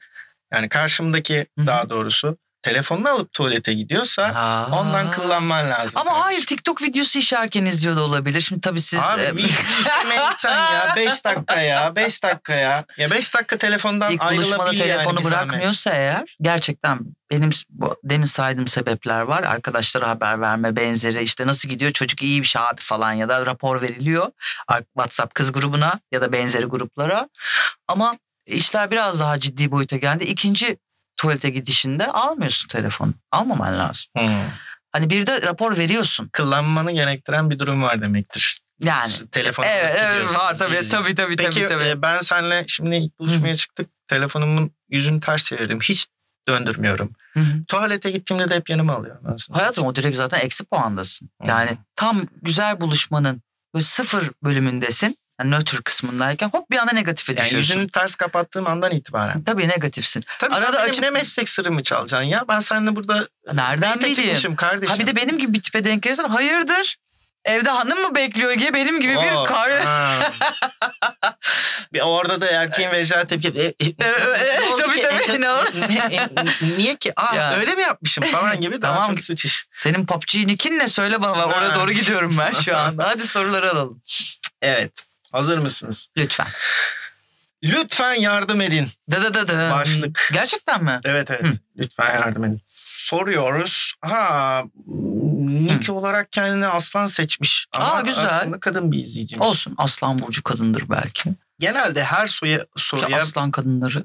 yani 0.53 0.69
karşımdaki 0.69 1.47
Hı 1.59 1.63
hı. 1.63 1.67
daha 1.67 1.91
doğrusu 1.91 2.37
telefonunu 2.63 3.09
alıp 3.09 3.33
tuvalete 3.33 3.75
gidiyorsa 3.75 4.23
Aa. 4.23 4.81
ondan 4.81 5.13
kullanman 5.13 5.71
lazım. 5.71 6.01
Ama 6.01 6.11
kardeşim. 6.11 6.25
hayır 6.25 6.47
TikTok 6.47 6.83
videosu 6.83 7.19
işerken 7.19 7.65
izliyor 7.65 7.97
da 7.97 8.03
olabilir. 8.03 8.41
Şimdi 8.41 8.61
tabii 8.61 8.81
siz... 8.81 9.01
Abi 9.01 9.23
e, 9.23 9.37
bir 9.37 9.45
istemeye 9.45 10.21
gideceksin 10.21 10.49
ya. 10.49 10.93
5 10.97 11.25
dakika 11.25 11.61
ya. 11.61 11.97
5 11.97 12.23
dakika 12.23 12.55
ya. 12.55 12.85
Ya 12.97 13.11
5 13.11 13.35
dakika 13.35 13.59
telefondan 13.59 14.13
ilk 14.13 14.21
buluşmada 14.21 14.63
ayrılabil 14.63 14.79
yani 14.79 14.89
telefonu 14.89 15.19
bir 15.19 15.23
zahmet. 15.23 15.49
bırakmıyorsa 15.49 15.91
eğer 15.91 16.37
gerçekten 16.41 17.01
benim 17.31 17.51
bu, 17.71 17.97
demin 18.05 18.25
saydığım 18.25 18.69
sebepler 18.69 19.21
var. 19.21 19.43
Arkadaşlara 19.43 20.09
haber 20.09 20.41
verme 20.41 20.77
benzeri 20.77 21.23
işte 21.23 21.47
nasıl 21.47 21.69
gidiyor 21.69 21.93
çocuk 21.93 22.23
iyi 22.23 22.43
bir 22.43 22.47
şey 22.47 22.63
abi 22.63 22.81
falan 22.81 23.13
ya 23.13 23.29
da 23.29 23.47
rapor 23.47 23.83
veriliyor 23.83 24.31
WhatsApp 24.97 25.35
kız 25.35 25.53
grubuna 25.53 26.01
ya 26.13 26.21
da 26.21 26.33
benzeri 26.33 26.65
gruplara. 26.65 27.29
Ama 27.89 28.17
işler 28.47 28.91
biraz 28.91 29.21
daha 29.21 29.41
ciddi 29.41 29.71
boyuta 29.71 29.97
geldi. 29.97 30.25
İkinci 30.25 30.77
tuvalete 31.17 31.51
gidişinde 31.51 32.07
almıyorsun 32.07 32.69
telefonu. 32.69 33.13
Almaman 33.33 33.79
lazım. 33.79 34.05
Hmm. 34.19 34.45
Hani 34.93 35.11
bir 35.11 35.27
de 35.27 35.43
rapor 35.43 35.77
veriyorsun. 35.79 36.31
Kullanmanı 36.33 36.93
gerektiren 36.93 37.51
bir 37.51 37.59
durum 37.59 37.83
var 37.83 38.01
demektir. 38.03 38.61
Yani. 38.81 39.13
Telefonu 39.31 39.67
Evet, 39.67 39.97
evet 40.01 40.39
var 40.39 40.55
tabii 40.59 40.81
zil. 40.83 40.91
tabii 40.91 41.15
tabii 41.15 41.37
Peki 41.37 41.61
tabii. 41.61 41.69
tabii. 41.69 41.89
e, 41.89 42.03
ben 42.03 42.21
seninle 42.21 42.65
şimdi 42.69 42.97
ilk 42.97 43.19
buluşmaya 43.19 43.57
çıktık. 43.57 43.91
Telefonumun 44.09 44.71
yüzünü 44.91 45.21
ters 45.21 45.47
çevirdim. 45.47 45.81
Hiç 45.81 46.07
döndürmüyorum. 46.49 47.13
Hı 47.35 47.41
hı. 47.41 47.65
Tuvalete 47.69 48.11
gittiğimde 48.11 48.51
de 48.51 48.57
hep 48.57 48.71
yanıma 48.71 48.93
alıyorum. 48.95 49.23
aslında. 49.35 49.59
Hayatım 49.59 49.87
o 49.87 49.95
direkt 49.95 50.17
zaten 50.17 50.39
eksi 50.39 50.65
puandasın. 50.65 51.31
Hı. 51.43 51.49
Yani 51.49 51.79
tam 51.97 52.23
güzel 52.43 52.81
buluşmanın 52.81 53.43
böyle 53.75 53.85
sıfır 53.85 54.31
bölümündesin. 54.45 55.17
Yani 55.41 55.51
nötr 55.51 55.77
kısmındayken 55.83 56.49
hop 56.51 56.71
bir 56.71 56.77
anda 56.79 56.93
negatife 56.93 57.33
yani 57.33 57.45
düşüyorsun. 57.45 57.75
yüzünü 57.75 57.91
ters 57.91 58.15
kapattığım 58.15 58.67
andan 58.67 58.91
itibaren. 58.91 59.43
Tabii 59.45 59.69
negatifsin. 59.69 60.25
Tabii 60.39 60.55
Arada 60.55 60.79
sen 60.79 60.89
açıp- 60.89 61.03
ne 61.03 61.11
meslek 61.11 61.49
sırrımı 61.49 61.83
çalacaksın 61.83 62.27
ya? 62.27 62.45
Ben 62.49 62.61
seninle 62.61 62.97
burada 62.97 63.29
Nereden 63.53 64.01
bileyim? 64.01 64.57
kardeşim. 64.57 64.93
Ha 64.95 64.99
bir 64.99 65.07
de 65.07 65.17
benim 65.17 65.39
gibi 65.39 65.53
bir 65.53 65.63
tipe 65.63 65.85
denk 65.85 66.03
gelirsen 66.03 66.29
hayırdır? 66.29 66.97
Evde 67.45 67.71
hanım 67.71 67.99
mı 68.03 68.15
bekliyor 68.15 68.59
diye 68.59 68.75
benim 68.75 69.01
gibi 69.01 69.19
Oo, 69.19 69.23
bir 69.23 69.49
kar... 69.49 69.73
bir 71.93 72.01
orada 72.01 72.41
da 72.41 72.47
erkeğin 72.47 72.91
vereceği 72.91 73.25
tepki. 73.27 73.49
E, 73.49 73.63
e, 73.63 73.73
E, 73.81 73.87
e, 73.87 74.09
e, 74.49 74.61
tabii, 74.81 74.97
ki? 75.01 75.03
tabii. 75.29 75.41
Ne 75.41 75.51
o? 75.51 75.65
ne- 75.89 76.29
ne- 76.45 76.77
niye 76.79 76.97
ki? 76.97 77.13
Aa 77.17 77.35
Ya. 77.37 77.57
öyle 77.57 77.75
mi 77.75 77.83
yapmışım 77.83 78.25
falan 78.25 78.61
gibi 78.61 78.83
daha 78.83 78.95
Tamam. 78.95 79.11
çok 79.11 79.21
sıçış. 79.21 79.67
Senin 79.77 80.07
PUBG 80.07 80.35
nickin 80.47 80.79
ne 80.79 80.89
söyle 80.89 81.23
bana 81.23 81.47
oraya 81.47 81.75
doğru 81.75 81.93
gidiyorum 81.93 82.37
ben 82.39 82.53
şu 82.53 82.77
an. 82.79 82.95
Hadi 82.99 83.27
soruları 83.27 83.71
alalım. 83.71 84.03
Evet. 84.63 84.93
Hazır 85.33 85.59
mısınız? 85.59 86.09
Lütfen. 86.17 86.47
Lütfen 87.65 88.15
yardım 88.15 88.61
edin. 88.61 88.89
Dı 89.11 89.23
dı 89.23 89.35
dı 89.35 89.49
dı. 89.49 89.71
Başlık. 89.71 90.31
Gerçekten 90.33 90.85
mi? 90.85 91.01
Evet 91.05 91.31
evet. 91.31 91.47
Hı. 91.47 91.53
Lütfen 91.79 92.15
yardım 92.15 92.45
edin. 92.45 92.61
Soruyoruz. 92.97 93.95
Ha 94.01 94.63
Nick 95.47 95.93
olarak 95.93 96.33
kendine 96.33 96.67
aslan 96.67 97.07
seçmiş. 97.07 97.67
Ama 97.73 97.93
Aa, 97.93 98.01
güzel. 98.01 98.27
aslında 98.39 98.61
kadın 98.61 98.93
bir 98.93 98.99
izleyicimiz. 98.99 99.49
Olsun. 99.49 99.75
Aslan 99.79 100.19
burcu 100.19 100.43
kadındır 100.43 100.91
belki. 100.91 101.31
Genelde 101.59 102.05
her 102.05 102.27
soya, 102.27 102.59
Ki 102.59 102.67
soruya... 102.77 103.19
aslan 103.19 103.51
kadınları. 103.51 104.03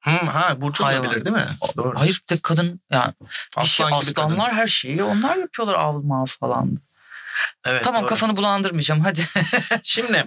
Hı, 0.00 0.10
ha 0.10 0.60
Burcu 0.60 0.84
Hayvan. 0.84 1.04
olabilir 1.04 1.24
değil 1.24 1.36
mi? 1.36 1.46
Doğru. 1.76 2.00
Hayır 2.00 2.20
tek 2.26 2.42
kadın 2.42 2.80
yani 2.90 3.12
Aslan 3.56 3.64
dişi 3.64 3.82
gibi 3.82 4.20
aslanlar 4.20 4.46
kadın. 4.50 4.58
her 4.58 4.66
şeyi 4.66 5.02
onlar 5.02 5.36
yapıyorlar 5.36 5.74
avlma 5.74 6.24
falan. 6.26 6.78
Evet, 7.66 7.84
tamam 7.84 8.00
doğru. 8.02 8.08
kafanı 8.08 8.36
bulandırmayacağım 8.36 9.00
hadi. 9.00 9.26
Şimdi 9.82 10.24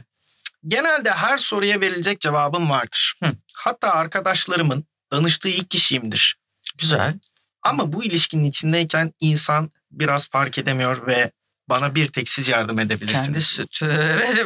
genelde 0.67 1.12
her 1.12 1.38
soruya 1.38 1.82
verilecek 1.82 2.22
cevabım 2.22 2.70
vardır. 2.70 3.15
Hı. 3.24 3.32
Hatta 3.55 3.91
arkadaşlarımın 3.91 4.86
danıştığı 5.12 5.50
ilk 5.50 5.70
kişiyimdir. 5.70 6.38
Güzel. 6.77 7.13
Ama 7.62 7.93
bu 7.93 8.03
ilişkinin 8.03 8.46
içindeyken 8.46 9.13
insan 9.20 9.72
biraz 9.91 10.29
fark 10.29 10.58
edemiyor 10.58 11.08
ve 11.08 11.32
bana 11.70 11.96
bir 11.96 12.08
tek 12.08 12.29
siz 12.29 12.48
yardım 12.50 12.79
edebilirsiniz. 12.79 13.25
Kendi 13.25 13.41
sütü. 13.41 13.88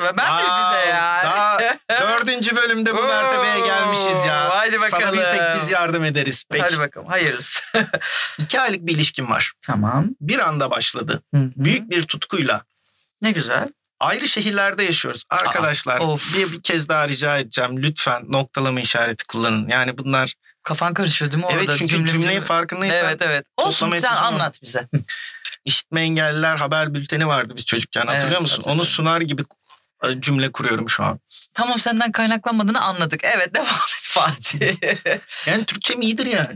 ben 0.04 0.18
Daha- 0.18 0.74
de 0.74 0.88
ya. 0.90 1.22
Daha 1.24 1.60
dördüncü 2.02 2.56
bölümde 2.56 2.96
bu 2.96 3.04
mertebeye 3.04 3.60
gelmişiz 3.60 4.26
ya. 4.26 4.50
Haydi 4.50 4.78
Sana 4.90 5.14
bir 5.14 5.18
tek 5.18 5.40
bakalım. 5.40 5.60
biz 5.62 5.72
yardım 5.72 6.04
ederiz. 6.04 6.46
Peki. 6.52 6.64
Hadi 6.64 6.80
bakalım 6.80 7.08
hayırız. 7.08 7.64
İki 8.38 8.60
aylık 8.60 8.86
bir 8.88 8.96
ilişkim 8.96 9.30
var. 9.30 9.52
tamam. 9.62 10.08
Bir 10.22 10.40
anda 10.40 10.72
başladı. 10.72 11.22
Hı 11.34 11.38
hı. 11.42 11.52
Büyük 11.56 11.90
bir 11.90 12.02
tutkuyla. 12.02 12.64
Ne 13.22 13.32
güzel. 13.32 13.70
Ayrı 14.00 14.28
şehirlerde 14.28 14.84
yaşıyoruz. 14.84 15.24
Arkadaşlar 15.30 16.00
of. 16.00 16.36
bir, 16.36 16.52
bir 16.52 16.62
kez 16.62 16.90
daha 16.90 17.08
rica 17.08 17.38
edeceğim. 17.38 17.84
Lütfen 17.84 18.24
noktalama 18.32 18.80
işareti 18.82 19.26
kullanın. 19.28 19.68
Yani 19.70 19.98
bunlar 19.98 20.34
Kafan 20.64 20.94
karışıyor 20.94 21.32
değil 21.32 21.44
mi 21.44 21.48
orada? 21.48 21.60
evet 21.64 21.76
çünkü 21.78 21.96
Cümle- 21.96 22.12
cümleyi 22.12 22.42
farkındaysan 22.42 22.98
Evet 22.98 23.22
evet. 23.22 23.46
Olsun 23.58 23.98
sen 23.98 24.14
anlat 24.14 24.60
bize. 24.64 24.88
işitme 25.66 26.02
engelliler 26.02 26.58
haber 26.58 26.94
bülteni 26.94 27.28
vardı 27.28 27.54
biz 27.58 27.66
çocukken 27.66 28.02
hatırlıyor 28.02 28.32
Evet, 28.32 28.42
musun? 28.42 28.64
Onu 28.66 28.86
sunar 28.86 29.22
gibi 29.22 29.44
e, 30.04 30.22
cümle 30.22 30.52
kuruyorum 30.52 30.90
şu 30.90 31.04
an. 31.04 31.20
tamam 31.54 31.80
senden 31.80 32.12
kaynaklanmadığını 32.12 32.82
anladık. 32.82 33.24
Evet 33.24 33.54
devam 33.56 33.66
et 33.68 34.02
Fatih. 34.02 34.76
Yani 35.48 35.66
Türkçem 35.66 36.02
iyidir 36.02 36.26
yani. 36.26 36.56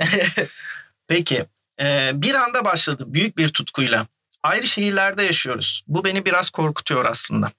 Peki. 1.07 1.45
e, 1.81 2.11
bir 2.13 2.35
anda 2.35 2.65
başladı 2.65 3.03
büyük 3.07 3.37
bir 3.37 3.49
tutkuyla. 3.49 4.07
Ayrı 4.43 4.67
şehirlerde 4.67 5.23
yaşıyoruz. 5.23 5.83
Bu 5.87 6.03
beni 6.03 6.25
biraz 6.25 6.49
korkutuyor 6.49 7.05
aslında. 7.05 7.51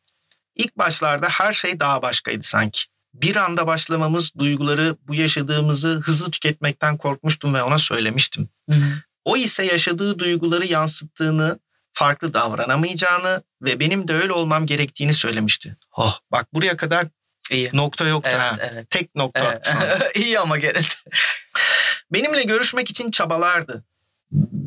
İlk 0.54 0.78
başlarda 0.78 1.28
her 1.28 1.52
şey 1.52 1.80
daha 1.80 2.02
başkaydı 2.02 2.42
sanki. 2.42 2.82
Bir 3.14 3.36
anda 3.36 3.66
başlamamız 3.66 4.32
duyguları, 4.38 4.96
bu 5.08 5.14
yaşadığımızı 5.14 5.88
hızlı 5.88 6.30
tüketmekten 6.30 6.96
korkmuştum 6.96 7.54
ve 7.54 7.62
ona 7.62 7.78
söylemiştim. 7.78 8.48
O 9.24 9.36
ise 9.36 9.64
yaşadığı 9.64 10.18
duyguları 10.18 10.66
yansıttığını, 10.66 11.58
farklı 11.92 12.34
davranamayacağını 12.34 13.42
ve 13.62 13.80
benim 13.80 14.08
de 14.08 14.14
öyle 14.14 14.32
olmam 14.32 14.66
gerektiğini 14.66 15.12
söylemişti. 15.12 15.76
Oh 15.96 16.18
bak 16.32 16.54
buraya 16.54 16.76
kadar 16.76 17.06
İyi. 17.50 17.70
nokta 17.72 18.06
yoktu 18.06 18.30
ha. 18.38 18.56
Evet 18.60 18.70
evet. 18.72 18.90
Tek 18.90 19.14
nokta 19.14 19.60
evet. 19.64 20.16
İyi 20.16 20.40
ama 20.40 20.58
gene 20.58 20.74
de. 20.74 21.10
Benimle 22.12 22.42
görüşmek 22.42 22.90
için 22.90 23.10
çabalardı. 23.10 23.84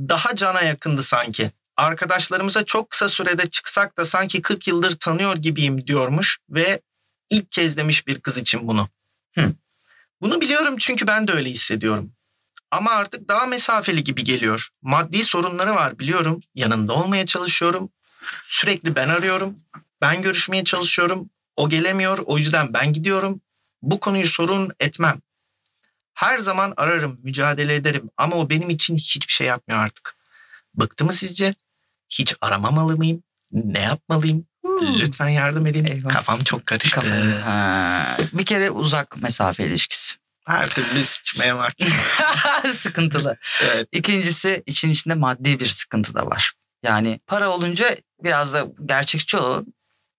Daha 0.10 0.36
cana 0.36 0.62
yakındı 0.62 1.04
sanki. 1.04 1.52
Arkadaşlarımıza 1.78 2.66
çok 2.66 2.90
kısa 2.90 3.10
sürede 3.10 3.50
çıksak 3.50 3.98
da 3.98 4.06
sanki 4.06 4.42
40 4.42 4.68
yıldır 4.68 4.98
tanıyor 4.98 5.36
gibiyim 5.36 5.88
diyormuş 5.88 6.40
ve 6.50 6.82
ilk 7.30 7.52
kez 7.52 7.78
demiş 7.78 8.08
bir 8.08 8.20
kız 8.20 8.38
için 8.38 8.68
bunu. 8.68 8.90
Hı. 9.36 9.52
Bunu 10.22 10.42
biliyorum 10.42 10.76
çünkü 10.80 11.08
ben 11.08 11.28
de 11.28 11.32
öyle 11.32 11.50
hissediyorum. 11.50 12.12
Ama 12.72 12.92
artık 12.92 13.28
daha 13.28 13.46
mesafeli 13.46 14.04
gibi 14.04 14.24
geliyor. 14.24 14.70
Maddi 14.82 15.24
sorunları 15.24 15.76
var 15.76 16.00
biliyorum. 16.00 16.42
Yanında 16.56 16.94
olmaya 16.94 17.26
çalışıyorum. 17.26 17.90
Sürekli 18.48 18.96
ben 18.96 19.10
arıyorum. 19.10 19.56
Ben 20.02 20.22
görüşmeye 20.22 20.64
çalışıyorum. 20.64 21.30
O 21.56 21.70
gelemiyor. 21.70 22.18
O 22.18 22.38
yüzden 22.38 22.74
ben 22.74 22.94
gidiyorum. 22.94 23.42
Bu 23.82 24.00
konuyu 24.00 24.28
sorun 24.28 24.72
etmem. 24.80 25.22
Her 26.14 26.38
zaman 26.38 26.74
ararım, 26.78 27.20
mücadele 27.24 27.76
ederim 27.76 28.10
ama 28.18 28.36
o 28.36 28.50
benim 28.50 28.70
için 28.70 28.96
hiçbir 28.96 29.34
şey 29.34 29.48
yapmıyor 29.48 29.80
artık. 29.80 30.16
Bıktı 30.74 31.06
mı 31.06 31.14
sizce? 31.14 31.56
Hiç 32.10 32.36
aramamalı 32.42 32.98
mıyım? 32.98 33.24
Ne 33.52 33.82
yapmalıyım? 33.82 34.46
Lütfen 34.82 35.28
yardım 35.30 35.68
edin. 35.68 35.86
Eyvah. 35.86 36.10
Kafam 36.10 36.40
çok 36.44 36.66
karıştı. 36.66 37.00
Kafam- 37.00 37.42
Ha. 37.42 38.18
Bir 38.34 38.46
kere 38.46 38.72
uzak 38.72 39.22
mesafe 39.22 39.66
ilişkisi. 39.68 40.16
Her 40.48 40.70
türlü 40.70 41.06
sıçmaya 41.06 41.58
var. 41.58 41.74
Sıkıntılı. 42.72 43.38
evet. 43.64 43.88
İkincisi 43.92 44.64
için 44.66 44.90
içinde 44.90 45.14
maddi 45.14 45.60
bir 45.60 45.70
sıkıntı 45.70 46.14
da 46.14 46.26
var. 46.28 46.54
Yani 46.84 47.20
para 47.28 47.50
olunca 47.50 47.98
biraz 48.24 48.54
da 48.54 48.68
gerçekçi 48.86 49.38
olalım. 49.38 49.66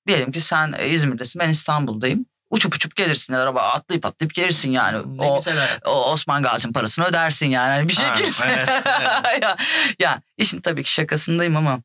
Diyelim 0.06 0.32
ki 0.32 0.40
sen 0.40 0.74
İzmir'desin 0.90 1.40
ben 1.40 1.48
İstanbul'dayım. 1.48 2.26
Uçup 2.50 2.74
uçup 2.74 2.96
gelirsin 2.96 3.34
araba 3.34 3.62
atlayıp 3.62 4.06
atlayıp 4.06 4.34
gelirsin 4.34 4.70
yani. 4.70 5.18
Ne 5.18 5.22
o, 5.26 5.36
güzel 5.36 5.56
hayat. 5.58 5.86
o 5.86 6.12
Osman 6.12 6.42
Gazi'nin 6.42 6.72
parasını 6.72 7.04
ödersin 7.04 7.46
yani 7.46 7.68
Hani 7.70 7.88
bir 7.88 7.94
Ha, 7.96 8.16
şekilde. 8.16 8.44
evet, 8.46 8.68
evet. 8.86 9.08
ya, 9.42 9.56
ya 9.98 10.20
işin 10.36 10.60
tabii 10.60 10.82
ki 10.82 10.92
şakasındayım 10.92 11.56
ama 11.56 11.80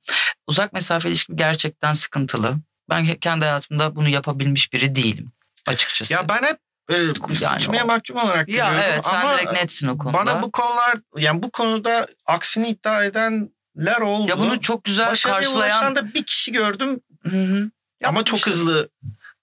uzak 0.48 0.74
mesafe 0.74 1.10
ilişki 1.10 1.36
gerçekten 1.36 1.94
sıkıntılı. 1.94 2.56
Ben 2.90 3.06
ke- 3.06 3.20
kendi 3.20 3.46
hayatımda 3.46 3.96
bunu 3.96 4.10
yapabilmiş 4.10 4.74
biri 4.74 4.96
değilim 4.96 5.32
açıkçası. 5.68 6.14
Ya 6.14 6.30
ben 6.30 6.44
hep 6.44 6.58
e, 6.90 7.36
sıçmaya 7.36 7.84
o- 7.84 7.88
mahkum 7.88 8.18
olarak 8.18 8.50
Ya 8.50 8.56
görüyorum 8.66 8.90
evet 8.94 9.06
sen 9.06 9.22
ama 9.22 9.34
direkt 9.38 9.54
netsin 9.54 9.88
o 9.88 9.98
konuda. 9.98 10.18
bana 10.18 10.42
bu 10.42 10.52
konular 10.52 10.96
yani 11.18 11.44
bu 11.44 11.52
konuda 11.52 12.08
aksini 12.26 12.68
iddia 12.70 13.04
edenler 13.06 14.02
oldu. 14.02 14.30
ya 14.30 14.40
bunu 14.40 14.62
çok 14.62 14.84
güzel 14.84 15.08
Başarıya 15.12 15.38
karşılayan 15.42 15.96
da 15.96 16.14
bir 16.14 16.24
kişi 16.26 16.52
gördüm 16.52 17.00
Hı 17.24 17.30
hı. 17.44 17.72
ama 18.06 18.24
çok 18.24 18.48
hızlı 18.48 18.90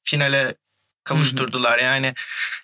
finale 0.04 0.54
kavuşturdular. 1.08 1.78
Yani 1.78 2.14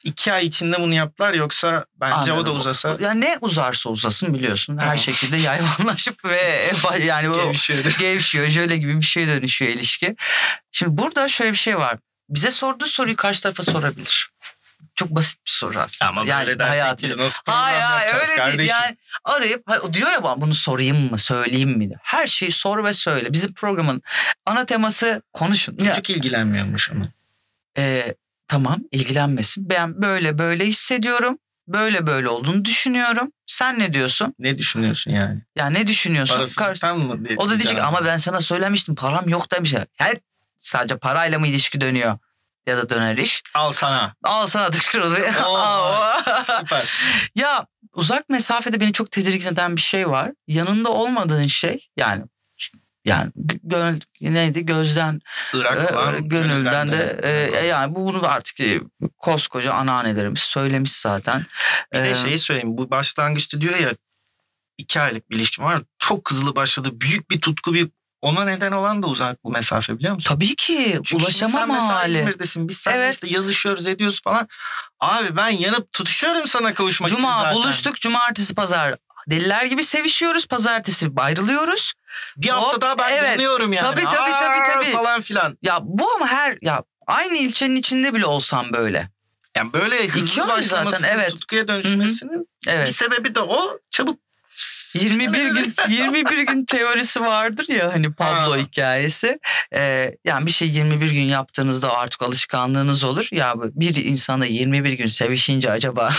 iki 0.04 0.32
ay 0.32 0.46
içinde 0.46 0.80
bunu 0.80 0.94
yaptılar 0.94 1.34
yoksa 1.34 1.84
bence 2.00 2.32
o 2.32 2.36
da 2.36 2.40
Anladım. 2.40 2.56
uzasa 2.56 2.96
Ya 3.00 3.10
ne 3.14 3.38
uzarsa 3.40 3.90
uzasın 3.90 4.34
biliyorsun. 4.34 4.78
Her 4.78 4.96
şekilde 4.96 5.36
yayvanlaşıp 5.36 6.24
ve 6.24 6.70
yani 7.04 7.30
o 7.30 7.44
gevşiyordu. 7.44 7.88
gevşiyor. 7.98 8.46
Jöle 8.48 8.76
gibi 8.76 8.96
bir 8.96 9.04
şeye 9.06 9.26
dönüşüyor 9.28 9.72
ilişki. 9.72 10.16
Şimdi 10.72 10.98
burada 11.02 11.28
şöyle 11.28 11.52
bir 11.52 11.56
şey 11.56 11.78
var. 11.78 11.98
Bize 12.28 12.50
sorduğu 12.50 12.86
soruyu 12.86 13.16
karşı 13.16 13.42
tarafa 13.42 13.62
sorabilir. 13.62 14.30
Çok 14.96 15.10
basit 15.10 15.46
bir 15.46 15.50
soru 15.50 15.78
aslında. 15.78 16.08
Ama 16.08 16.24
yani 16.26 16.46
böyle 16.46 16.58
dersek 16.58 16.72
hayatı- 16.82 17.02
biz 17.06 17.16
nasıl 17.16 17.42
Hayır 17.46 17.80
hayır 17.80 18.14
öyle 18.14 18.36
kardeşim? 18.36 18.58
değil. 18.58 18.70
Yani 18.70 18.96
arayıp 19.24 19.66
diyor 19.92 20.10
ya 20.10 20.22
bana 20.22 20.40
bunu 20.40 20.54
sorayım 20.54 21.10
mı 21.10 21.18
söyleyeyim 21.18 21.70
mi? 21.70 21.88
diyor. 21.88 22.00
Her 22.02 22.26
şeyi 22.26 22.50
sor 22.52 22.84
ve 22.84 22.92
söyle. 22.92 23.32
Bizim 23.32 23.54
programın 23.54 24.02
ana 24.46 24.66
teması 24.66 25.22
konuşun. 25.32 25.78
Ya, 25.78 25.90
Çocuk 25.94 26.10
ilgilenmiyormuş 26.10 26.90
ama. 26.90 27.04
e, 27.78 28.14
tamam 28.48 28.78
ilgilenmesin. 28.92 29.70
Ben 29.70 30.02
böyle 30.02 30.38
böyle 30.38 30.66
hissediyorum. 30.66 31.38
Böyle 31.68 32.06
böyle 32.06 32.28
olduğunu 32.28 32.64
düşünüyorum. 32.64 33.32
Sen 33.46 33.78
ne 33.78 33.94
diyorsun? 33.94 34.34
Ne 34.38 34.58
düşünüyorsun 34.58 35.10
yani? 35.10 35.42
Ya 35.56 35.66
ne 35.66 35.86
düşünüyorsun? 35.86 36.36
Parasızlıktan 36.36 36.98
mı? 36.98 37.24
diye 37.24 37.36
O 37.36 37.48
da 37.48 37.58
diyecek 37.58 37.78
ama 37.78 38.04
ben 38.04 38.16
sana 38.16 38.40
söylemiştim 38.40 38.94
param 38.94 39.28
yok 39.28 39.52
demiş. 39.52 39.72
Ya 39.72 39.86
sadece 40.58 40.98
parayla 40.98 41.38
mı 41.38 41.46
ilişki 41.46 41.80
dönüyor? 41.80 42.18
Ya 42.66 42.76
da 42.76 42.90
döner 42.90 43.18
iş. 43.18 43.42
Al 43.54 43.72
sana. 43.72 44.14
Al 44.22 44.46
sana 44.46 44.70
tıkırıldı. 44.70 45.16
Süper. 46.42 46.90
ya 47.34 47.66
uzak 47.92 48.28
mesafede 48.28 48.80
beni 48.80 48.92
çok 48.92 49.10
tedirgin 49.10 49.48
eden 49.48 49.76
bir 49.76 49.80
şey 49.80 50.10
var. 50.10 50.30
Yanında 50.46 50.88
olmadığın 50.90 51.46
şey 51.46 51.88
yani 51.96 52.24
yani 53.04 53.30
gö- 53.66 54.02
neydi 54.20 54.66
gözden 54.66 55.20
Irak 55.54 55.90
e, 56.16 56.20
gönülden 56.20 56.92
de 56.92 56.96
gönülden 56.96 57.62
e, 57.62 57.66
yani 57.66 57.94
bu 57.94 58.06
bunu 58.06 58.26
artık 58.28 58.60
e, 58.60 58.80
koskoca 59.18 59.72
anneannelerimiz 59.72 60.40
söylemiş 60.40 60.92
zaten. 60.92 61.46
Bir 61.92 61.98
de 61.98 62.10
Ee, 62.10 62.14
şeyi 62.14 62.38
söyleyeyim. 62.38 62.78
Bu 62.78 62.90
başlangıçta 62.90 63.60
diyor 63.60 63.78
ya 63.78 63.90
iki 64.78 65.00
aylık 65.00 65.30
bir 65.30 65.36
ilişkim 65.36 65.64
var. 65.64 65.80
Çok 65.98 66.30
hızlı 66.30 66.56
başladı. 66.56 66.88
Büyük 66.92 67.30
bir 67.30 67.40
tutku 67.40 67.74
bir 67.74 67.88
ona 68.22 68.44
neden 68.44 68.72
olan 68.72 69.02
da 69.02 69.06
uzak 69.06 69.44
bu 69.44 69.50
mesafe 69.50 69.98
biliyor 69.98 70.14
musun? 70.14 70.34
tabii 70.34 70.56
ki 70.56 71.00
Çünkü 71.04 71.32
şimdi 71.32 71.52
sen 71.52 71.68
mesela 71.68 71.94
hali. 71.94 72.12
İzmir'desin. 72.12 72.68
Biz 72.68 72.76
seninle 72.76 73.02
Evet. 73.04 73.14
işte 73.14 73.26
yazışıyoruz 73.28 73.86
ediyoruz 73.86 74.22
falan. 74.22 74.48
Abi 75.00 75.36
ben 75.36 75.48
yanıp 75.48 75.92
tutuşuyorum 75.92 76.46
sana 76.46 76.74
kavuşmak 76.74 77.10
için 77.10 77.16
Cuma 77.20 77.34
zaten. 77.38 77.54
buluştuk 77.54 77.96
cumartesi 77.96 78.54
pazar 78.54 78.94
deliler 79.30 79.64
gibi 79.64 79.84
sevişiyoruz 79.84 80.46
pazartesi 80.46 81.10
ayrılıyoruz. 81.16 81.92
Bir 82.36 82.48
hafta 82.48 82.72
Hop, 82.72 82.80
daha 82.80 82.98
ben 82.98 83.12
evet. 83.12 83.30
yanıyorum 83.30 83.72
yani. 83.72 83.82
Tabii, 83.82 84.04
tabii, 84.04 84.30
tabii, 84.30 84.60
Aa, 84.60 84.74
tabii. 84.74 84.84
Falan 84.84 85.20
filan. 85.20 85.58
Ya 85.62 85.78
bu 85.82 86.10
ama 86.16 86.26
her 86.26 86.58
ya 86.60 86.82
aynı 87.06 87.36
ilçenin 87.36 87.76
içinde 87.76 88.14
bile 88.14 88.26
olsam 88.26 88.72
böyle. 88.72 89.08
Yani 89.56 89.72
böyle 89.72 90.08
hızlı 90.08 90.48
başlamasının 90.48 91.08
evet. 91.08 91.30
tutkuya 91.30 91.68
dönüşmesinin 91.68 92.48
bir 92.66 92.70
Evet. 92.70 92.96
sebebi 92.96 93.34
de 93.34 93.40
o 93.40 93.78
çabuk 93.90 94.18
21 94.94 95.46
gün 95.46 95.74
21 95.88 96.46
gün 96.46 96.64
teorisi 96.64 97.20
vardır 97.20 97.68
ya 97.68 97.92
hani 97.92 98.12
Pablo 98.12 98.52
Ha. 98.52 98.56
hikayesi. 98.56 99.38
Ee, 99.74 100.16
yani 100.24 100.46
bir 100.46 100.50
şey 100.50 100.68
21 100.68 101.10
gün 101.10 101.22
yaptığınızda 101.22 101.96
artık 101.96 102.22
alışkanlığınız 102.22 103.04
olur. 103.04 103.28
Ya 103.32 103.54
bir 103.56 104.04
insana 104.04 104.46
21 104.46 104.92
gün 104.92 105.06
sevişince 105.06 105.70
acaba 105.70 106.10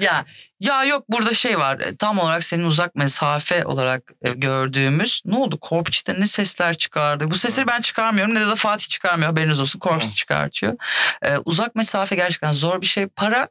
ya 0.00 0.24
ya 0.66 0.84
yok 0.84 1.04
burada 1.08 1.34
şey 1.34 1.58
var. 1.58 1.80
e, 1.80 1.96
Tam 1.96 2.18
olarak 2.18 2.44
senin 2.44 2.64
uzak 2.64 2.94
mesafe 2.94 3.64
olarak 3.64 4.02
e, 4.22 4.30
gördüğümüz 4.30 5.22
ne 5.24 5.36
oldu? 5.36 5.58
Korpçi'de 5.60 6.20
ne 6.20 6.26
sesler 6.26 6.74
çıkardı? 6.74 7.30
Bu 7.30 7.34
sesleri 7.34 7.66
ben 7.66 7.80
çıkarmıyorum 7.80 8.34
ne 8.34 8.40
de, 8.40 8.46
de 8.46 8.54
Fatih 8.56 8.88
çıkarmıyor. 8.88 9.30
Haberiniz 9.30 9.60
olsun. 9.60 9.78
Korps 9.78 10.10
Hı. 10.10 10.14
çıkartıyor. 10.14 10.74
Ee, 11.22 11.36
uzak 11.44 11.74
mesafe 11.74 12.16
gerçekten 12.16 12.52
zor 12.52 12.80
bir 12.80 12.86
şey. 12.86 13.06
Para 13.06 13.48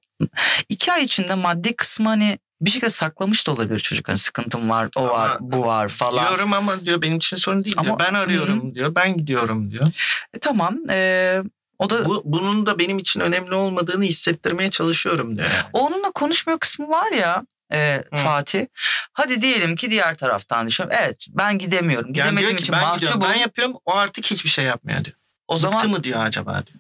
iki 0.69 0.91
ay 0.93 1.03
içinde 1.03 1.33
maddi 1.35 1.75
kısmı 1.75 2.09
hani 2.09 2.39
bir 2.61 2.69
şekilde 2.69 2.89
saklamış 2.89 3.47
da 3.47 3.51
olabilir 3.51 3.79
çocuk. 3.79 4.07
Hani 4.07 4.17
sıkıntım 4.17 4.69
var, 4.69 4.89
o 4.95 5.03
var, 5.09 5.29
Ama 5.29 5.37
bu 5.41 5.65
var 5.65 5.89
falan. 5.89 6.27
Diyorum 6.27 6.53
ama 6.53 6.85
diyor 6.85 7.01
benim 7.01 7.17
için 7.17 7.37
sorun 7.37 7.63
değil 7.63 7.75
diyor. 7.77 7.85
Ama- 7.85 7.99
Ben 7.99 8.13
arıyorum 8.13 8.75
diyor. 8.75 8.95
Ben 8.95 9.17
gidiyorum 9.17 9.71
diyor. 9.71 9.87
E, 10.33 10.39
tamam. 10.39 10.77
e, 10.89 11.41
o 11.83 11.89
da 11.89 12.05
Bu, 12.05 12.21
bunun 12.25 12.65
da 12.65 12.79
benim 12.79 12.99
için 12.99 13.19
önemli 13.19 13.55
olmadığını 13.55 14.03
hissettirmeye 14.03 14.69
çalışıyorum 14.71 15.37
diyor. 15.37 15.49
yani. 15.49 15.63
onunla 15.73 16.11
konuşmuyor 16.11 16.59
kısmı 16.59 16.89
var 16.89 17.11
ya 17.11 17.43
e, 17.73 18.03
Hı. 18.13 18.17
Fatih. 18.17 18.65
Hadi 19.13 19.41
diyelim 19.41 19.75
ki 19.75 19.91
diğer 19.91 20.15
taraftan 20.15 20.67
düşünüyorum. 20.67 20.99
Evet 21.03 21.25
ben 21.29 21.57
gidemiyorum. 21.57 22.07
Yani 22.13 22.13
Gidemediğim 22.29 22.49
diyor 22.49 22.57
ki 22.57 22.63
için 22.63 22.73
ben 22.73 22.93
gidiyorum 22.95 23.19
mahcubum. 23.19 23.35
ben 23.35 23.41
yapıyorum 23.41 23.75
o 23.85 23.93
artık 23.95 24.25
hiçbir 24.25 24.49
şey 24.49 24.65
yapmıyor 24.65 25.05
diyor. 25.05 25.15
o 25.47 25.53
Bıktı 25.55 25.61
zaman 25.71 25.89
mı 25.89 26.03
diyor 26.03 26.25
acaba 26.25 26.63
diyor. 26.67 26.79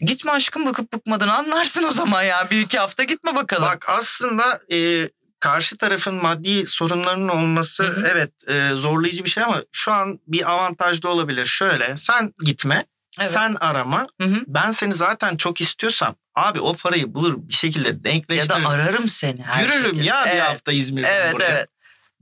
gitme 0.00 0.30
aşkım 0.32 0.66
bakıp 0.66 0.92
bıkmadığını 0.92 1.34
anlarsın 1.34 1.84
o 1.84 1.90
zaman 1.90 2.22
ya. 2.22 2.50
Bir 2.50 2.60
iki 2.60 2.78
hafta 2.78 3.04
gitme 3.04 3.36
bakalım. 3.36 3.62
Bak 3.68 3.84
aslında 3.88 4.60
e, 4.72 5.08
karşı 5.40 5.76
tarafın 5.76 6.14
maddi 6.14 6.66
sorunlarının 6.66 7.28
olması 7.28 7.84
Hı 7.84 8.00
hı. 8.00 8.08
evet 8.12 8.30
e, 8.48 8.70
zorlayıcı 8.74 9.24
bir 9.24 9.30
şey 9.30 9.42
ama 9.44 9.62
şu 9.72 9.92
an 9.92 10.20
bir 10.26 10.50
avantaj 10.50 11.02
da 11.02 11.08
olabilir. 11.08 11.46
Şöyle 11.46 11.96
sen 11.96 12.34
gitme 12.44 12.84
Evet. 13.20 13.30
sen 13.30 13.54
arama 13.60 14.06
Hı 14.20 14.26
hı. 14.28 14.44
ben 14.46 14.70
seni 14.70 14.94
zaten 14.94 15.36
çok 15.36 15.60
istiyorsam 15.60 16.14
abi 16.34 16.60
o 16.60 16.74
parayı 16.74 17.14
bulur 17.14 17.34
bir 17.48 17.54
şekilde 17.54 17.88
Ya 17.88 18.04
denkleştiririm. 18.04 18.64
da 18.64 18.68
ararım 18.68 19.08
seni 19.08 19.42
her 19.42 19.62
Yürürüm 19.62 19.82
şekilde. 19.82 20.02
ya 20.04 20.24
bir 20.24 20.30
evet. 20.30 20.42
hafta 20.42 20.72
İzmir'den 20.72 21.08
Evet 21.14 21.34
buraya. 21.34 21.48
evet. 21.48 21.68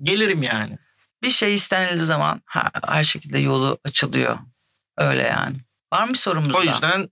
Gelirim 0.03 0.43
yani. 0.43 0.79
Bir 1.23 1.31
şey 1.31 1.55
istenildiği 1.55 1.99
zaman 2.07 2.43
her, 2.47 2.71
her 2.87 3.05
şekilde 3.05 3.39
yolu 3.39 3.79
açılıyor. 3.85 4.39
Öyle 4.97 5.23
yani. 5.23 5.57
Var 5.93 6.05
mı 6.05 6.13
bir 6.13 6.19
sorumuz 6.19 6.55
O 6.55 6.63
yüzden 6.63 7.09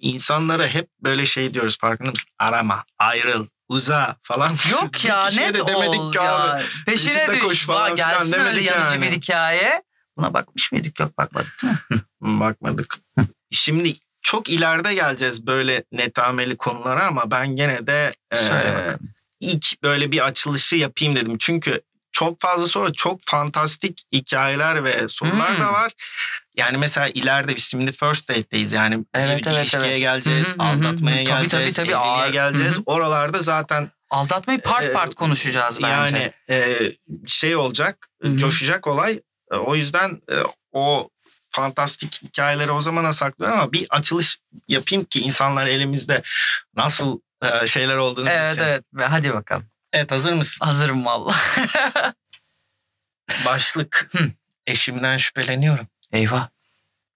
insanlara 0.00 0.66
hep 0.66 0.88
böyle 1.00 1.26
şey 1.26 1.54
diyoruz 1.54 1.78
farkında 1.78 2.10
mısın? 2.10 2.28
Arama, 2.38 2.84
ayrıl, 2.98 3.46
uza 3.68 4.16
falan. 4.22 4.52
Yok 4.72 4.92
Bir 5.04 5.08
ya 5.08 5.24
net 5.26 5.54
de 5.54 5.66
demedik 5.66 6.00
ol 6.00 6.12
ki 6.12 6.20
abi. 6.20 6.48
ya. 6.62 6.62
Peşine 6.86 7.12
peşinde 7.14 7.36
düş. 7.36 7.42
koş 7.42 7.66
falan 7.66 7.96
gelsin 7.96 8.32
öyle 8.38 8.44
demedik 8.44 8.66
yanıcı 8.66 8.94
yani. 8.94 9.02
bir 9.02 9.12
hikaye. 9.16 9.82
Buna 10.16 10.34
bakmış 10.34 10.72
mıydık? 10.72 11.00
Yok 11.00 11.18
bakmadık 11.18 11.62
değil 11.62 11.72
mi? 11.90 12.40
Bakmadık. 12.40 12.98
Şimdi 13.50 13.94
çok 14.22 14.48
ileride 14.48 14.94
geleceğiz 14.94 15.46
böyle 15.46 15.84
netameli 15.92 16.56
konulara 16.56 17.06
ama 17.06 17.30
ben 17.30 17.56
gene 17.56 17.86
de 17.86 18.12
Söyle 18.34 18.68
e, 18.68 18.74
bakalım. 18.74 19.00
ilk 19.40 19.82
böyle 19.82 20.12
bir 20.12 20.26
açılışı 20.26 20.76
yapayım 20.76 21.16
dedim. 21.16 21.36
Çünkü 21.38 21.80
çok 22.12 22.40
fazla 22.40 22.66
sonra 22.66 22.92
çok 22.92 23.20
fantastik 23.24 24.02
hikayeler 24.12 24.84
ve 24.84 25.08
sorular 25.08 25.56
Hmm. 25.56 25.64
da 25.64 25.72
var. 25.72 25.92
Yani 26.56 26.78
mesela 26.78 27.08
ileride 27.08 27.56
biz 27.56 27.64
şimdi 27.70 27.92
first 27.92 28.28
date'deyiz 28.28 28.72
yani 28.72 29.04
Evet, 29.14 29.46
bir 29.46 29.50
evet, 29.50 29.60
ilişkiye 29.62 29.82
evet. 29.86 29.98
geleceğiz, 30.00 30.48
Hı 30.48 30.62
hı, 30.62 30.62
hı 30.62 30.62
hı. 30.62 30.68
aldatmaya 30.68 31.16
Tabii, 31.16 31.26
tabii, 31.26 31.40
geleceğiz, 31.48 31.74
tabii. 31.76 31.96
Ağır. 31.96 32.32
geleceğiz. 32.32 32.74
Hı 32.76 32.78
hı. 32.78 32.82
Oralarda 32.86 33.38
zaten 33.42 33.90
Aldatmayı 34.10 34.60
part 34.60 34.84
e, 34.84 34.92
part 34.92 35.14
konuşacağız 35.14 35.82
bence. 35.82 36.16
yani 36.16 36.32
e, 36.50 36.78
şey 37.26 37.56
olacak, 37.56 38.08
Hı 38.22 38.28
hı. 38.28 38.38
coşacak 38.38 38.86
olay. 38.86 39.20
E, 39.52 39.56
O 39.56 39.74
yüzden 39.74 40.22
e, 40.30 40.34
o 40.72 41.08
fantastik 41.50 42.22
hikayeleri 42.22 42.70
o 42.70 42.80
zamana 42.80 43.12
saklıyorum 43.12 43.58
ama 43.60 43.72
bir 43.72 43.86
açılış 43.90 44.38
yapayım 44.68 45.04
ki 45.04 45.20
insanlar 45.20 45.66
elimizde 45.66 46.22
nasıl 46.76 47.20
e, 47.42 47.66
şeyler 47.66 47.96
olduğunu 47.96 48.30
evet 48.30 48.50
bilsin. 48.50 48.62
evet. 48.68 48.84
Ve 48.94 49.04
Hadi 49.04 49.34
bakalım. 49.34 49.66
Evet 49.92 50.10
hazır 50.10 50.32
mısın? 50.32 50.64
Hazırım 50.66 51.04
valla. 51.04 51.34
Başlık. 53.44 54.08
Hı. 54.12 54.30
Eşimden 54.66 55.16
şüpheleniyorum. 55.16 55.86
Eyvah. 56.12 56.48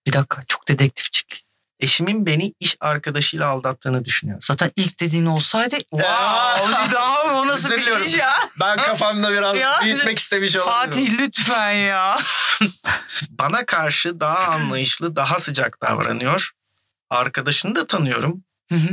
Bir 0.06 0.12
dakika 0.12 0.42
çok 0.48 0.68
dedektifçik. 0.68 1.44
Eşimin 1.82 2.26
beni 2.26 2.54
iş 2.60 2.76
arkadaşıyla 2.80 3.48
aldattığını 3.48 4.04
düşünüyorum. 4.04 4.42
Zaten 4.42 4.70
ilk 4.76 5.00
dediğin 5.00 5.26
olsaydı 5.26 5.76
wow 5.78 6.92
daha 6.92 7.32
o 7.34 7.46
nasıl 7.46 7.76
bir 7.76 8.06
iş 8.06 8.14
ya? 8.14 8.34
Ben 8.60 8.76
kafamda 8.76 9.32
biraz 9.32 9.58
Ya. 9.60 9.80
büyütmek 9.82 10.18
istemiş 10.18 10.56
olabilirim. 10.56 10.90
Fatih 10.90 11.18
lütfen 11.18 11.72
ya. 11.72 12.18
Bana 13.30 13.66
karşı 13.66 14.20
daha 14.20 14.38
anlayışlı, 14.38 15.16
daha 15.16 15.40
sıcak 15.40 15.82
davranıyor. 15.82 16.50
Arkadaşını 17.10 17.74
da 17.74 17.86
tanıyorum. 17.86 18.44
Hı 18.68 18.74
hı. 18.74 18.88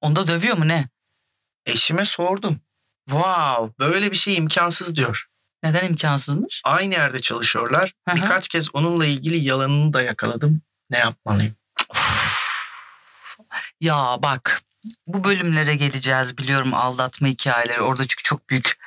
Onda 0.00 0.26
dövüyor 0.26 0.56
mu 0.56 0.68
ne? 0.68 0.88
Eşime 1.66 2.04
sordum. 2.04 2.60
Wow. 3.08 3.74
Böyle 3.78 4.10
bir 4.10 4.16
şey 4.16 4.36
imkansız 4.36 4.96
diyor. 4.96 5.26
Neden 5.62 5.86
imkansızmış? 5.86 6.62
Aynı 6.64 6.94
yerde 6.94 7.20
çalışıyorlar. 7.20 7.92
Hı 8.08 8.12
hı. 8.12 8.16
Birkaç 8.16 8.48
kez 8.48 8.74
onunla 8.74 9.06
ilgili 9.06 9.40
yalanını 9.40 9.92
da 9.92 10.02
yakaladım. 10.02 10.62
Ne 10.90 10.98
yapmalıyım? 10.98 11.54
Ya 13.80 14.18
bak 14.22 14.62
bu 15.06 15.24
bölümlere 15.24 15.74
geleceğiz 15.74 16.38
biliyorum 16.38 16.74
aldatma 16.74 17.28
hikayeleri. 17.28 17.80
Orada 17.80 18.02
çünkü 18.02 18.22
çok 18.22 18.50
büyük 18.50 18.78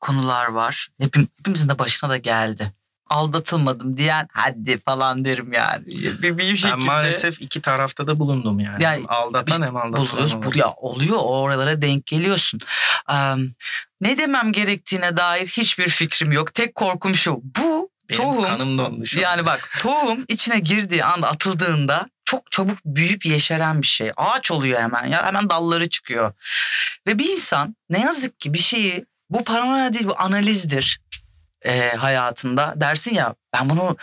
konular 0.00 0.46
var. 0.46 0.88
Hepim, 1.00 1.28
hepimizin 1.38 1.68
de 1.68 1.78
başına 1.78 2.10
da 2.10 2.16
geldi. 2.16 2.72
Aldatılmadım 3.10 3.96
diyen 3.96 4.28
hadi 4.32 4.80
falan 4.80 5.24
derim 5.24 5.52
yani. 5.52 5.86
Bir, 5.86 6.38
bir 6.38 6.56
şekilde. 6.56 6.72
Ben 6.72 6.82
maalesef 6.82 7.42
iki 7.42 7.62
tarafta 7.62 8.06
da 8.06 8.18
bulundum 8.18 8.60
yani. 8.60 8.82
Yani 8.82 8.98
hem 8.98 9.06
aldatan 9.08 9.62
hem 9.62 9.76
aldatılan. 9.76 10.42
Bu, 10.42 10.58
ya 10.58 10.70
oluyor 10.70 11.18
oralara 11.20 11.82
denk 11.82 12.06
geliyorsun. 12.06 12.60
Am, 13.06 13.40
ne 14.00 14.18
demem 14.18 14.52
gerektiğine 14.52 15.16
dair 15.16 15.46
hiçbir 15.46 15.88
fikrim 15.88 16.32
yok. 16.32 16.54
Tek 16.54 16.74
korkum 16.74 17.14
şu. 17.14 17.40
Bu 17.42 17.87
Benim 18.10 18.22
tohum 18.22 18.44
kanım 18.44 18.78
dondu 18.78 19.06
şu 19.06 19.18
an. 19.18 19.22
yani 19.22 19.46
bak 19.46 19.70
tohum 19.80 20.24
içine 20.28 20.58
girdiği 20.58 21.04
anda 21.04 21.28
atıldığında 21.28 22.08
çok 22.24 22.52
çabuk 22.52 22.78
büyüyüp 22.84 23.26
yeşeren 23.26 23.82
bir 23.82 23.86
şey. 23.86 24.12
Ağaç 24.16 24.50
oluyor 24.50 24.80
hemen 24.80 25.06
ya 25.06 25.26
hemen 25.26 25.50
dalları 25.50 25.88
çıkıyor. 25.88 26.32
Ve 27.06 27.18
bir 27.18 27.28
insan 27.28 27.76
ne 27.90 28.00
yazık 28.00 28.40
ki 28.40 28.52
bir 28.52 28.58
şeyi 28.58 29.06
bu 29.30 29.44
paranoya 29.44 29.94
değil 29.94 30.06
bu 30.06 30.14
analizdir 30.18 31.00
e, 31.62 31.90
hayatında. 31.90 32.74
Dersin 32.76 33.14
ya 33.14 33.34
ben 33.54 33.70
bunu 33.70 33.96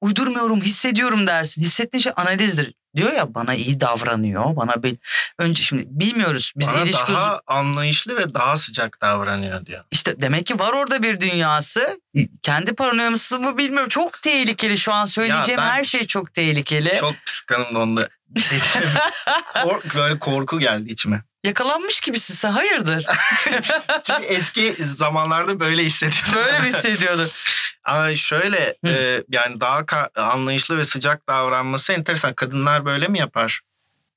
uydurmuyorum 0.00 0.60
hissediyorum 0.60 1.26
dersin. 1.26 1.62
Hissettiğin 1.62 2.02
şey 2.02 2.12
analizdir. 2.16 2.74
Diyor 2.96 3.12
ya 3.12 3.34
bana 3.34 3.54
iyi 3.54 3.80
davranıyor. 3.80 4.56
Bana 4.56 4.82
bir 4.82 4.96
önce 5.38 5.62
şimdi 5.62 5.84
bilmiyoruz 5.86 6.52
biz 6.56 6.72
Bana 6.72 6.82
ilişki 6.82 7.12
daha 7.12 7.40
anlayışlı 7.46 8.16
ve 8.16 8.34
daha 8.34 8.56
sıcak 8.56 9.00
davranıyor 9.00 9.66
diyor. 9.66 9.84
işte 9.90 10.20
demek 10.20 10.46
ki 10.46 10.58
var 10.58 10.72
orada 10.72 11.02
bir 11.02 11.20
dünyası. 11.20 12.00
Kendi 12.42 12.74
paranoyaması 12.74 13.40
mı 13.40 13.58
bilmiyorum. 13.58 13.88
Çok 13.88 14.22
tehlikeli 14.22 14.78
şu 14.78 14.92
an 14.92 15.04
söyleyeceğim 15.04 15.60
her 15.60 15.84
şey 15.84 16.06
çok 16.06 16.34
tehlikeli. 16.34 16.96
Çok 17.00 17.14
pis 17.26 17.40
kanım 17.40 17.74
dondu. 17.74 18.08
Bir 18.28 18.50
diyeyim 18.50 18.92
mi? 18.94 19.00
Kork, 19.62 19.94
böyle 19.94 20.18
korku 20.18 20.60
geldi 20.60 20.90
içime. 20.90 21.22
Yakalanmış 21.44 22.00
gibisin 22.00 22.34
sen 22.34 22.50
hayırdır? 22.52 23.06
Çünkü 24.04 24.22
eski 24.24 24.74
zamanlarda 24.78 25.60
böyle 25.60 25.84
hissediyordum. 25.84 26.32
Böyle 26.34 26.58
mi 26.60 26.66
hissediyordun? 26.66 27.28
Ama 27.88 28.16
şöyle 28.16 28.76
Hı. 28.84 28.90
e, 28.90 29.24
yani 29.28 29.60
daha 29.60 29.84
anlayışlı 30.16 30.78
ve 30.78 30.84
sıcak 30.84 31.28
davranması 31.28 31.92
enteresan. 31.92 32.34
Kadınlar 32.34 32.84
böyle 32.84 33.08
mi 33.08 33.18
yapar? 33.18 33.60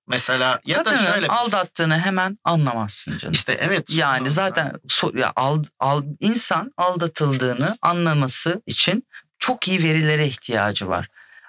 Mesela 0.07 0.59
ya 0.65 0.77
da 0.79 0.83
Kadının 0.83 1.11
şöyle 1.11 1.27
aldattığını 1.27 1.99
hemen 1.99 2.37
anlamazsın 2.43 3.17
canım. 3.17 3.33
işte 3.33 3.57
evet. 3.61 3.89
Yani 3.89 4.29
zaten 4.29 4.73
so- 4.87 5.19
ya 5.19 5.33
al, 5.35 5.63
al, 5.79 6.03
insan 6.19 6.71
aldatıldığını 6.77 7.77
anlaması 7.81 8.61
için 8.65 9.07
çok 9.39 9.67
iyi 9.67 9.83
verilere 9.83 10.27
ihtiyacı 10.27 10.87
var. 10.87 11.07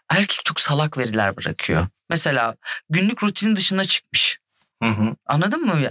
Erkek 0.08 0.40
çok 0.44 0.60
salak 0.60 0.98
veriler 0.98 1.36
bırakıyor. 1.36 1.86
Mesela 2.10 2.56
günlük 2.90 3.22
rutinin 3.22 3.56
dışına 3.56 3.84
çıkmış. 3.84 4.38
Hı 4.82 4.88
hı. 4.88 5.16
Anladın 5.26 5.64
mı? 5.64 5.88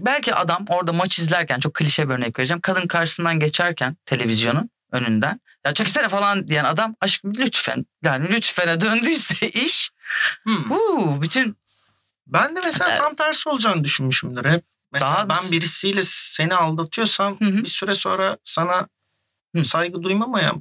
Belki 0.00 0.34
adam 0.34 0.64
orada 0.68 0.92
maç 0.92 1.18
izlerken 1.18 1.60
çok 1.60 1.74
klişe 1.74 2.08
bir 2.08 2.14
örnek 2.14 2.38
vereceğim. 2.38 2.60
Kadın 2.60 2.86
karşısından 2.86 3.40
geçerken 3.40 3.96
televizyonun 4.06 4.70
önünden 4.92 5.40
ya 5.66 5.74
çekilsene 5.74 6.08
falan 6.08 6.48
diyen 6.48 6.64
adam 6.64 6.94
aşkım 7.00 7.34
lütfen 7.34 7.86
yani 8.02 8.28
lütfene 8.28 8.80
döndüyse 8.80 9.48
iş 9.50 9.90
Hmm. 10.42 10.70
huu, 10.70 11.22
bütün 11.22 11.56
Ben 12.26 12.56
de 12.56 12.60
mesela 12.64 12.98
tam 12.98 13.14
tersi 13.14 13.48
olacağını 13.48 13.84
düşünmüşümdür 13.84 14.44
hep. 14.44 14.64
Mesela 14.92 15.12
Daha 15.12 15.28
ben 15.28 15.52
birisiyle 15.52 16.00
seni 16.04 16.54
aldatıyorsam 16.54 17.40
Hı 17.40 17.44
hı. 17.44 17.56
bir 17.64 17.68
süre 17.68 17.94
sonra 17.94 18.38
sana 18.44 18.88
Hı. 19.56 19.64
saygı 19.64 20.02
duymamaya 20.02 20.52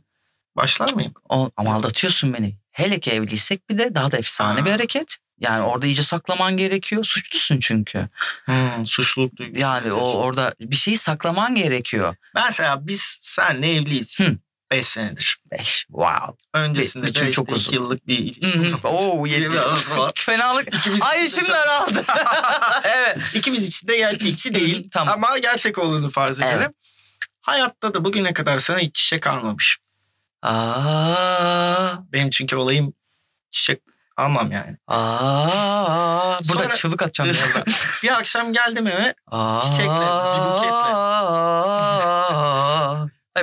başlar 0.56 0.94
mıyım? 0.94 1.14
o, 1.30 1.52
ama 1.58 1.76
aldatıyorsun 1.76 2.34
beni. 2.34 2.58
Hele 2.72 3.00
ki 3.00 3.12
evliysek 3.12 3.70
bir 3.70 3.78
de 3.78 3.96
daha 3.96 4.12
da 4.12 4.18
efsane 4.18 4.62
Aa. 4.62 4.66
bir 4.66 4.72
hareket. 4.72 5.18
Yani 5.40 5.64
orada 5.64 5.86
iyice 5.86 6.04
saklaman 6.04 6.58
gerekiyor. 6.58 7.04
Suçlusun 7.04 7.60
çünkü. 7.60 8.10
Hmm, 8.46 8.86
suçluluk 8.86 9.38
duygusu. 9.38 9.62
Yani 9.62 9.94
o 9.94 10.14
orada 10.14 10.54
bir 10.60 10.76
şeyi 10.76 10.98
saklaman 10.98 11.56
gerekiyor. 11.56 12.16
Mesela 12.36 12.88
biz 12.88 13.18
senle 13.22 13.76
evliyiz. 13.76 14.20
Hı. 14.20 14.38
5 14.72 14.86
senedir. 14.86 15.38
Beş. 15.52 15.86
Wow. 15.88 16.36
Öncesinde 16.54 17.10
için 17.10 17.26
de 17.26 17.32
çok 17.32 17.46
işte 17.46 17.54
uzun. 17.56 17.66
iki 17.72 17.76
yıllık 17.76 18.08
bir 18.08 18.18
ilişkimiz 18.18 18.86
var. 18.86 18.92
Oo 18.94 19.26
yedi. 19.26 19.52
Biraz 19.52 19.92
var. 19.98 20.12
Fenalık. 20.16 20.76
İkimiz 20.76 21.02
Ay 21.02 21.30
çok- 21.30 21.50
daraldı. 21.50 22.04
evet. 22.84 23.18
İkimiz 23.34 23.68
için 23.68 23.88
de 23.88 23.98
gerçekçi 23.98 24.54
değil. 24.56 24.90
Tamam. 24.92 25.14
Ama 25.24 25.38
gerçek 25.38 25.78
olduğunu 25.78 26.10
farz 26.10 26.42
edelim. 26.42 26.58
Evet. 26.62 26.72
Hayatta 27.42 27.94
da 27.94 28.06
bugüne 28.06 28.34
kadar 28.34 28.60
sana 28.60 28.80
hiç 28.80 28.96
çiçek 28.96 29.28
almamış. 29.28 29.78
Aa, 30.42 31.94
Benim 32.12 32.30
çünkü 32.30 32.56
olayım 32.56 32.94
çiçek 33.52 33.82
almam 34.18 34.52
yani. 34.52 34.78
aa. 34.88 36.40
Burada 36.50 36.64
Sonra- 36.64 36.76
çığlık 36.76 37.02
atacağım 37.02 37.30
birazdan. 37.34 37.64
bir 38.04 38.10
akşam 38.18 38.54
geldim 38.54 38.88
eve. 38.88 39.14
Aa. 39.32 39.62
Çiçekle, 39.62 39.86
bir 39.92 40.54
buketle. 40.54 40.66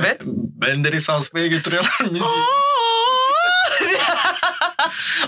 Evet. 0.03 0.23
Menderes 0.61 1.11
asmaya 1.11 1.47
götürüyorlar 1.47 2.01
müziği. 2.11 2.31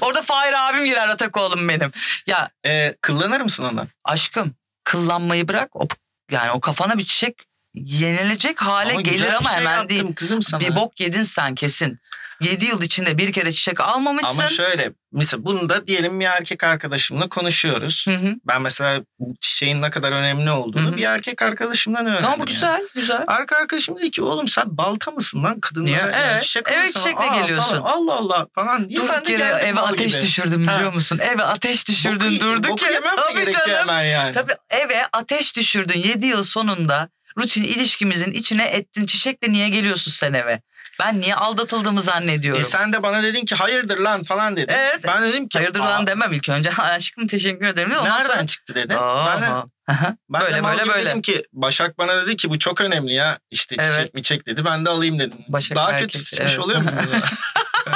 Orada 0.00 0.22
Fahir 0.22 0.52
abim 0.68 0.84
girer 0.87 1.08
Atakoğlum 1.08 1.68
benim. 1.68 1.92
Ya 2.26 2.50
Ee, 2.66 2.94
kullanır 3.06 3.40
mısın 3.40 3.64
onu? 3.64 3.87
aşkım 4.04 4.54
kıllanmayı 4.84 5.48
bırak. 5.48 5.76
O, 5.76 5.88
yani 6.30 6.50
o 6.50 6.60
kafana 6.60 6.98
bir 6.98 7.04
çiçek 7.04 7.34
yenilecek 7.74 8.62
hale 8.62 8.92
Ama 8.92 9.00
güzel 9.00 9.18
gelir 9.18 9.32
ama 9.34 9.48
şey 9.50 9.58
hemen 9.58 9.72
yaptım 9.72 9.88
değil. 9.88 10.14
kızım 10.14 10.42
sana. 10.42 10.60
Bir 10.60 10.76
bok 10.76 11.00
yedin 11.00 11.22
sen 11.22 11.54
kesin. 11.54 11.98
7 12.40 12.64
yıl 12.64 12.82
içinde 12.82 13.18
bir 13.18 13.32
kere 13.32 13.52
çiçek 13.52 13.80
almamışsın. 13.80 14.38
Ama 14.40 14.48
şöyle 14.48 14.92
mesela 15.12 15.44
bunu 15.44 15.68
da 15.68 15.87
diyelim 15.87 16.20
bir 16.20 16.24
erkek 16.24 16.64
arkadaşımla 16.64 17.28
konuşuyoruz. 17.28 18.04
Hı 18.08 18.14
hı. 18.14 18.34
Ben 18.44 18.62
mesela 18.62 19.00
çiçeğin 19.40 19.82
ne 19.82 19.90
kadar 19.90 20.12
önemli 20.12 20.50
olduğunu 20.50 20.87
Hı 20.87 20.88
hı. 20.92 20.96
bir 20.96 21.02
erkek 21.02 21.42
arkadaşımdan 21.42 22.06
öğrendim. 22.06 22.20
Tamam 22.20 22.37
bu 22.37 22.40
yani. 22.40 22.48
güzel 22.52 22.82
güzel. 22.94 23.24
Arka 23.26 23.56
arkadaşım 23.56 23.98
dedi 23.98 24.10
ki 24.10 24.22
oğlum 24.22 24.48
sen 24.48 24.64
balta 24.76 25.10
mısın 25.10 25.42
lan 25.44 25.60
kadınlara? 25.60 25.96
Yani 25.96 26.12
Evet, 26.16 26.42
çiçek 26.42 26.66
evet, 26.72 26.94
çiçekle 26.94 27.30
Aa, 27.30 27.40
geliyorsun. 27.40 27.70
falan. 27.80 27.92
Allah 27.92 28.12
Allah 28.14 28.46
falan 28.54 28.88
diye. 28.88 28.98
ben 29.00 29.08
Durduk 29.08 29.26
de 29.26 29.32
yere 29.32 29.44
eve 29.44 29.80
ateş 29.80 30.12
gibi. 30.12 30.22
düşürdüm 30.22 30.66
Ha. 30.66 30.74
biliyor 30.76 30.92
musun? 30.92 31.18
Eve 31.22 31.42
ateş 31.42 31.88
düşürdün 31.88 32.30
Boku- 32.32 32.40
durduk 32.40 32.70
boku 32.70 32.84
yere. 32.84 33.00
Tabii 33.16 33.52
canım. 33.66 33.88
yani? 34.04 34.32
Tabii 34.34 34.52
eve 34.70 35.02
ateş 35.12 35.56
düşürdün 35.56 35.98
7 35.98 36.26
yıl 36.26 36.42
sonunda 36.42 37.08
rutin 37.38 37.64
ilişkimizin 37.64 38.32
içine 38.32 38.64
ettin 38.64 39.06
çiçekle 39.06 39.52
niye 39.52 39.68
geliyorsun 39.68 40.10
sen 40.10 40.32
eve? 40.32 40.62
Ben 41.00 41.20
niye 41.20 41.34
aldatıldığımı 41.34 42.00
zannediyorum. 42.00 42.60
E 42.60 42.64
sen 42.64 42.92
de 42.92 43.02
bana 43.02 43.22
dedin 43.22 43.44
ki 43.44 43.54
hayırdır 43.54 43.98
lan 43.98 44.22
falan 44.22 44.56
dedin. 44.56 44.74
Evet. 44.78 45.00
Ben 45.06 45.22
dedim 45.24 45.48
ki 45.48 45.58
Hayırdır 45.58 45.80
"Aa, 45.80 45.84
lan 45.84 46.06
demem 46.06 46.32
ilk 46.32 46.48
önce. 46.48 46.70
Aşkım 46.78 47.26
teşekkür 47.26 47.66
ederim. 47.66 47.90
Da- 47.90 48.02
Nereden 48.18 48.46
çıktı 48.46 48.74
dedi. 48.74 48.88
Ben 49.28 49.42
de, 49.42 49.46
Aha. 49.88 50.16
Ben 50.30 50.40
de 50.40 50.44
böyle 50.44 50.60
mal 50.60 50.78
böyle 50.78 50.90
böyle. 50.90 51.10
dedim 51.10 51.22
ki 51.22 51.44
Başak 51.52 51.98
bana 51.98 52.22
dedi 52.22 52.36
ki 52.36 52.50
bu 52.50 52.58
çok 52.58 52.80
önemli 52.80 53.14
ya. 53.14 53.38
İşte 53.50 53.76
çiçek 53.76 53.90
Evet. 53.98 54.14
mi 54.14 54.22
çek 54.22 54.46
dedi. 54.46 54.64
Ben 54.64 54.84
de 54.86 54.90
alayım 54.90 55.18
dedim. 55.18 55.38
Başak 55.48 55.76
Daha 55.76 55.96
kötü 55.96 56.18
evet. 56.38 56.58
oluyor 56.58 56.80
mu? 56.80 56.90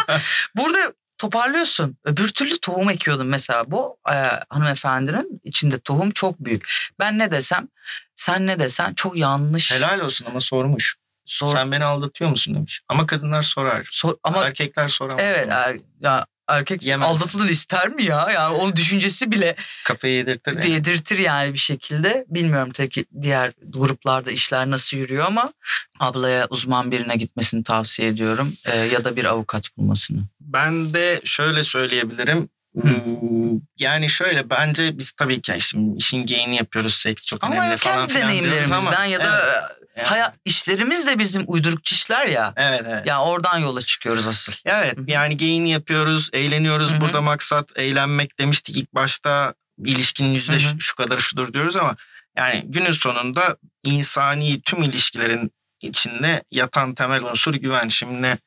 Burada 0.57 0.79
toparlıyorsun. 1.19 1.97
Öbür 2.05 2.29
türlü 2.29 2.59
tohum 2.61 2.91
ekiyordun 2.91 3.27
mesela. 3.27 3.71
Bu 3.71 3.97
e, 4.11 4.13
hanımefendinin 4.51 5.41
içinde 5.45 5.79
tohum 5.79 6.11
çok 6.11 6.39
büyük. 6.41 6.69
Ben 6.99 7.19
ne 7.19 7.33
desem, 7.33 7.69
sen 8.15 8.47
ne 8.47 8.59
desen 8.59 8.95
çok 8.95 9.17
yanlış. 9.17 9.73
Helal 9.73 10.01
olsun 10.01 10.27
ama 10.27 10.41
sormuş. 10.41 10.97
Sor, 11.25 11.53
Sen 11.55 11.73
beni 11.73 11.85
aldatıyor 11.85 12.31
musun 12.31 12.55
demiş. 12.55 12.81
Ama 12.89 13.07
kadınlar 13.07 13.43
sorar. 13.43 13.89
sor- 13.91 14.17
ama 14.23 14.45
Erkekler 14.45 14.89
soramaz. 14.89 15.21
evet 15.25 15.49
er, 15.51 15.77
ya 16.01 16.27
erkek 16.49 16.83
Yemez. 16.83 17.09
aldatıldığını 17.09 17.51
ister 17.51 17.89
mi 17.89 18.05
ya? 18.05 18.31
Yani 18.35 18.57
onun 18.57 18.77
düşüncesi 18.77 19.31
bile 19.33 19.57
Kafayı 19.85 20.15
yedirtir. 20.15 20.53
yani. 20.57 20.71
yedirtir 20.71 21.19
yani 21.19 21.53
bir 21.53 21.59
şekilde. 21.59 22.25
Bilmiyorum 22.29 22.73
tek 22.73 22.97
diğer 23.23 23.51
gruplarda 23.67 24.31
işler 24.31 24.71
nasıl 24.71 24.97
yürüyor 24.97 25.25
ama 25.27 25.53
ablaya 26.01 26.47
uzman 26.51 26.91
birine 26.91 27.17
gitmesini 27.17 27.63
tavsiye 27.63 28.09
ediyorum. 28.09 28.55
E, 28.65 28.77
ya 28.79 29.05
da 29.05 29.17
bir 29.17 29.25
avukat 29.25 29.77
bulmasını. 29.77 30.21
Ben 30.41 30.95
de 30.95 31.21
şöyle 31.25 31.63
söyleyebilirim. 31.63 32.49
Hmm, 32.83 33.61
Yani 33.79 34.11
şöyle 34.11 34.51
bence 34.51 34.99
biz 34.99 35.11
tabii 35.13 35.41
ki 35.41 35.53
işte 35.57 35.79
işin 35.97 36.27
geyini 36.27 36.57
yapıyoruz. 36.57 36.95
Seks 36.95 37.27
çok 37.27 37.45
Ama 37.45 37.55
önemli 37.55 37.77
falan 37.77 38.09
filan 38.09 38.29
deneyimlerimizden 38.29 38.77
ama- 38.77 39.05
ya 39.05 39.19
da 39.21 39.41
Evet, 39.45 39.65
e, 39.99 40.03
yani- 40.03 40.09
hayat 40.09 40.35
işlerimiz 40.45 41.07
de 41.07 41.19
bizim 41.19 41.45
uydurukçu 41.47 41.95
işler 41.95 42.27
ya. 42.27 42.53
Evet 42.57 42.83
evet. 42.89 43.07
Ya 43.07 43.23
oradan 43.23 43.59
yola 43.59 43.81
çıkıyoruz 43.81 44.29
asıl. 44.29 44.53
Evet 44.65 44.97
Hı 44.97 45.01
hı. 45.01 45.05
yani 45.09 45.37
geyini 45.37 45.71
yapıyoruz, 45.71 46.31
eğleniyoruz. 46.33 46.93
Hı 46.93 46.97
hı. 46.97 47.01
Burada 47.01 47.21
maksat 47.21 47.73
eğlenmek 47.79 48.39
demiştik 48.41 48.77
ilk 48.77 48.95
başta. 48.95 49.55
ilişkinin 49.85 50.35
yüzde 50.35 50.53
Hı 50.53 50.57
hı. 50.57 50.81
şu- 50.81 50.97
kadarı 50.97 51.21
şudur 51.21 51.53
diyoruz 51.53 51.77
ama 51.77 51.97
yani 52.37 52.65
günün 52.67 52.93
sonunda 52.93 53.57
insani 53.85 54.61
tüm 54.61 54.83
ilişkilerin 54.83 55.53
içinde 55.81 56.45
yatan 56.51 56.95
temel 56.95 57.23
unsur 57.23 57.55
güven. 57.55 57.89
Şimdi 57.89 58.39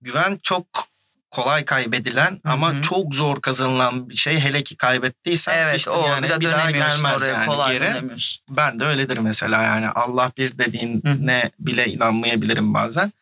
güven 0.00 0.38
çok 0.42 0.66
kolay 1.30 1.64
kaybedilen 1.64 2.40
ama 2.44 2.74
hı. 2.74 2.82
çok 2.82 3.14
zor 3.14 3.40
kazanılan 3.40 4.08
bir 4.08 4.16
şey. 4.16 4.40
Hele 4.40 4.64
ki 4.64 4.76
kaybettiysen 4.76 5.58
Evet 5.58 5.72
sıçtın 5.72 5.90
o 5.90 6.06
yani 6.06 6.22
bir 6.22 6.30
de 6.30 6.40
bir 6.40 6.46
daha 6.46 6.70
gelmez 6.70 7.22
oraya 7.22 7.32
yani 7.32 7.46
kolay 7.46 7.72
geri. 7.72 7.84
dönemiyorsun. 7.84 8.42
Ben 8.50 8.80
de 8.80 8.84
öyledir 8.84 9.18
mesela 9.18 9.62
yani 9.62 9.88
Allah 9.88 10.32
bir 10.36 10.58
dediğine 10.58 11.50
bile 11.58 11.86
inanmayabilirim 11.86 12.74
bazen. 12.74 13.12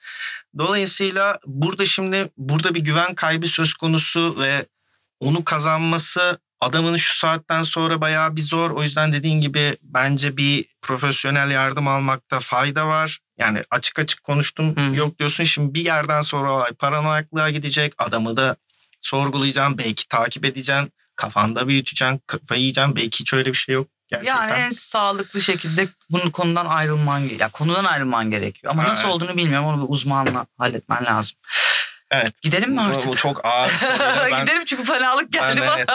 Dolayısıyla 0.58 1.38
burada 1.46 1.86
şimdi 1.86 2.30
burada 2.36 2.74
bir 2.74 2.80
güven 2.80 3.14
kaybı 3.14 3.48
söz 3.48 3.74
konusu 3.74 4.36
ve 4.40 4.66
onu 5.20 5.44
kazanması 5.44 6.38
adamın 6.60 6.96
şu 6.96 7.18
saatten 7.18 7.62
sonra 7.62 8.00
bayağı 8.00 8.36
bir 8.36 8.40
zor. 8.40 8.70
O 8.70 8.82
yüzden 8.82 9.12
dediğin 9.12 9.40
gibi 9.40 9.76
bence 9.82 10.36
bir 10.36 10.64
profesyonel 10.82 11.50
yardım 11.50 11.88
almakta 11.88 12.40
fayda 12.40 12.86
var. 12.86 13.18
Yani 13.38 13.62
açık 13.70 13.98
açık 13.98 14.24
konuştum 14.24 14.76
hı. 14.76 14.96
yok 14.96 15.18
diyorsun 15.18 15.44
şimdi 15.44 15.74
bir 15.74 15.84
yerden 15.84 16.20
sonra 16.20 16.66
paranoyaklığa 16.78 17.50
gidecek. 17.50 17.94
Adamı 17.98 18.36
da 18.36 18.56
sorgulayacaksın 19.00 19.78
belki 19.78 20.08
takip 20.08 20.44
edeceksin. 20.44 20.92
Kafanda 21.16 21.68
büyüteceksin 21.68 22.20
kafayı 22.26 22.60
yiyeceksin 22.60 22.96
belki 22.96 23.20
hiç 23.20 23.32
öyle 23.32 23.48
bir 23.48 23.56
şey 23.56 23.74
yok. 23.74 23.88
Gerçekten. 24.08 24.36
Yani 24.36 24.52
en 24.52 24.70
sağlıklı 24.70 25.40
şekilde 25.40 25.88
bunun 26.10 26.30
konudan 26.30 26.66
ayrılman 26.66 27.18
ya 27.18 27.48
konudan 27.48 27.84
ayrılman 27.84 28.30
gerekiyor. 28.30 28.72
Ama 28.72 28.84
Ha, 28.84 28.88
nasıl 28.88 29.02
evet. 29.04 29.14
olduğunu 29.14 29.36
bilmiyorum. 29.36 29.66
Onu 29.66 29.82
bir 29.82 29.92
uzmanla 29.92 30.46
halletmen 30.58 31.04
lazım. 31.04 31.38
Evet. 32.10 32.42
Gidelim 32.42 32.70
mi 32.70 32.76
Bu- 32.76 32.80
artık? 32.80 33.06
Bu 33.08 33.16
çok 33.16 33.44
ağır. 33.44 33.72
ben, 34.30 34.40
Gidelim 34.40 34.64
çünkü 34.64 34.84
fenalık 34.84 35.32
geldi 35.32 35.60
bana. 35.60 35.76
evet, 35.78 35.88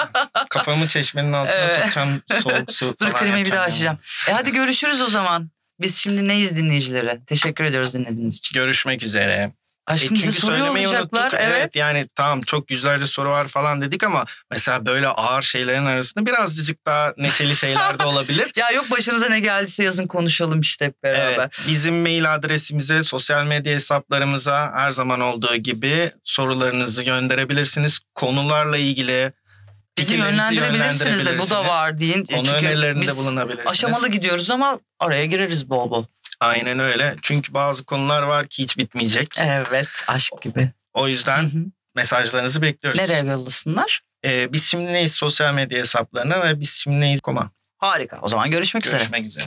kafamı 0.50 0.88
çeşmenin 0.88 1.34
altına 1.34 1.56
Evet. 1.56 1.72
sokacağım 1.76 2.22
soğuk 2.42 2.72
su 2.72 2.96
Dur 3.02 3.12
klimayı 3.14 3.46
bir 3.46 3.52
daha 3.52 3.64
açacağım. 3.64 3.98
E 4.30 4.32
hadi 4.32 4.52
görüşürüz 4.52 5.02
o 5.02 5.08
zaman. 5.08 5.50
Biz 5.82 5.98
şimdi 5.98 6.28
neyiz 6.28 6.58
dinleyicilere? 6.58 7.20
Teşekkür 7.28 7.64
ediyoruz 7.64 7.94
dinlediğiniz 7.94 8.38
için. 8.38 8.54
Görüşmek 8.60 9.04
üzere. 9.04 9.52
Aşkım 9.88 10.16
E 10.16 10.20
bize 10.20 10.32
soru 10.32 10.52
söylemeyi 10.52 10.86
yollayacaklar. 10.86 11.22
unuttuk. 11.22 11.40
Evet. 11.42 11.76
yani 11.76 12.08
tamam 12.16 12.42
çok 12.42 12.72
yüzlerce 12.72 13.06
soru 13.06 13.30
var 13.30 13.48
falan 13.48 13.82
dedik 13.82 14.04
ama 14.04 14.26
mesela 14.52 14.86
böyle 14.86 15.08
ağır 15.08 15.42
şeylerin 15.42 15.86
arasında 15.86 16.26
birazcık 16.26 16.86
daha 16.86 17.14
neşeli 17.18 17.56
şeyler 17.56 18.00
de 18.00 18.04
olabilir. 18.06 18.52
Ya 18.56 18.72
yok 18.72 18.92
başınıza 18.92 19.30
ne 19.30 19.40
geldiyse 19.40 19.84
yazın 19.84 20.08
konuşalım 20.08 20.60
işte 20.60 20.86
hep 20.86 21.04
beraber. 21.04 21.34
Evet, 21.40 21.52
bizim 21.68 22.02
mail 22.02 22.34
adresimize, 22.36 23.02
sosyal 23.02 23.44
medya 23.46 23.74
hesaplarımıza 23.74 24.72
her 24.76 24.92
zaman 24.92 25.20
olduğu 25.20 25.56
gibi 25.56 26.12
sorularınızı 26.24 27.04
gönderebilirsiniz. 27.04 28.00
Konularla 28.16 28.78
ilgili 28.78 29.34
Bizi 29.98 30.16
yönlendirebilirsiniz 30.16 31.26
de 31.26 31.40
bu 31.40 31.50
da 31.50 31.66
var 31.66 32.00
deyin. 32.00 32.26
Konu 32.26 32.46
Çünkü 32.46 32.58
önerilerinde 32.58 33.02
biz 33.02 33.18
bulunabilirsiniz. 33.18 33.72
aşamalı 33.72 34.08
gidiyoruz 34.08 34.50
ama 34.50 34.80
araya 35.00 35.26
gireriz 35.26 35.70
bol 35.70 35.90
bol. 35.90 36.06
Aynen 36.44 36.80
öyle. 36.80 37.16
Çünkü 37.22 37.54
bazı 37.54 37.84
konular 37.84 38.24
var 38.24 38.48
ki 38.48 38.64
hiç 38.64 38.78
bitmeyecek. 38.78 39.36
Evet 39.38 39.88
aşk 40.08 40.42
gibi. 40.42 40.72
O 40.94 41.08
yüzden 41.08 41.44
hı. 41.44 41.66
mesajlarınızı 41.96 42.62
bekliyoruz. 42.62 43.00
Nereye 43.00 43.24
yollasınlar? 43.24 44.02
Ee, 44.26 44.54
biz 44.54 44.64
şimdi 44.64 44.94
neyiz 44.94 45.14
sosyal 45.14 45.54
medya 45.54 45.80
hesaplarına 45.80 46.44
ve 46.44 46.60
biz 46.60 46.70
şimdi 46.84 47.00
neyiz 47.00 47.22
koma. 47.22 47.52
Harika. 47.78 48.20
O 48.22 48.28
zaman 48.28 48.52
görüşmek 48.52 48.86
üzere. 48.86 48.98
Görüşmek 48.98 49.26
üzere. 49.26 49.46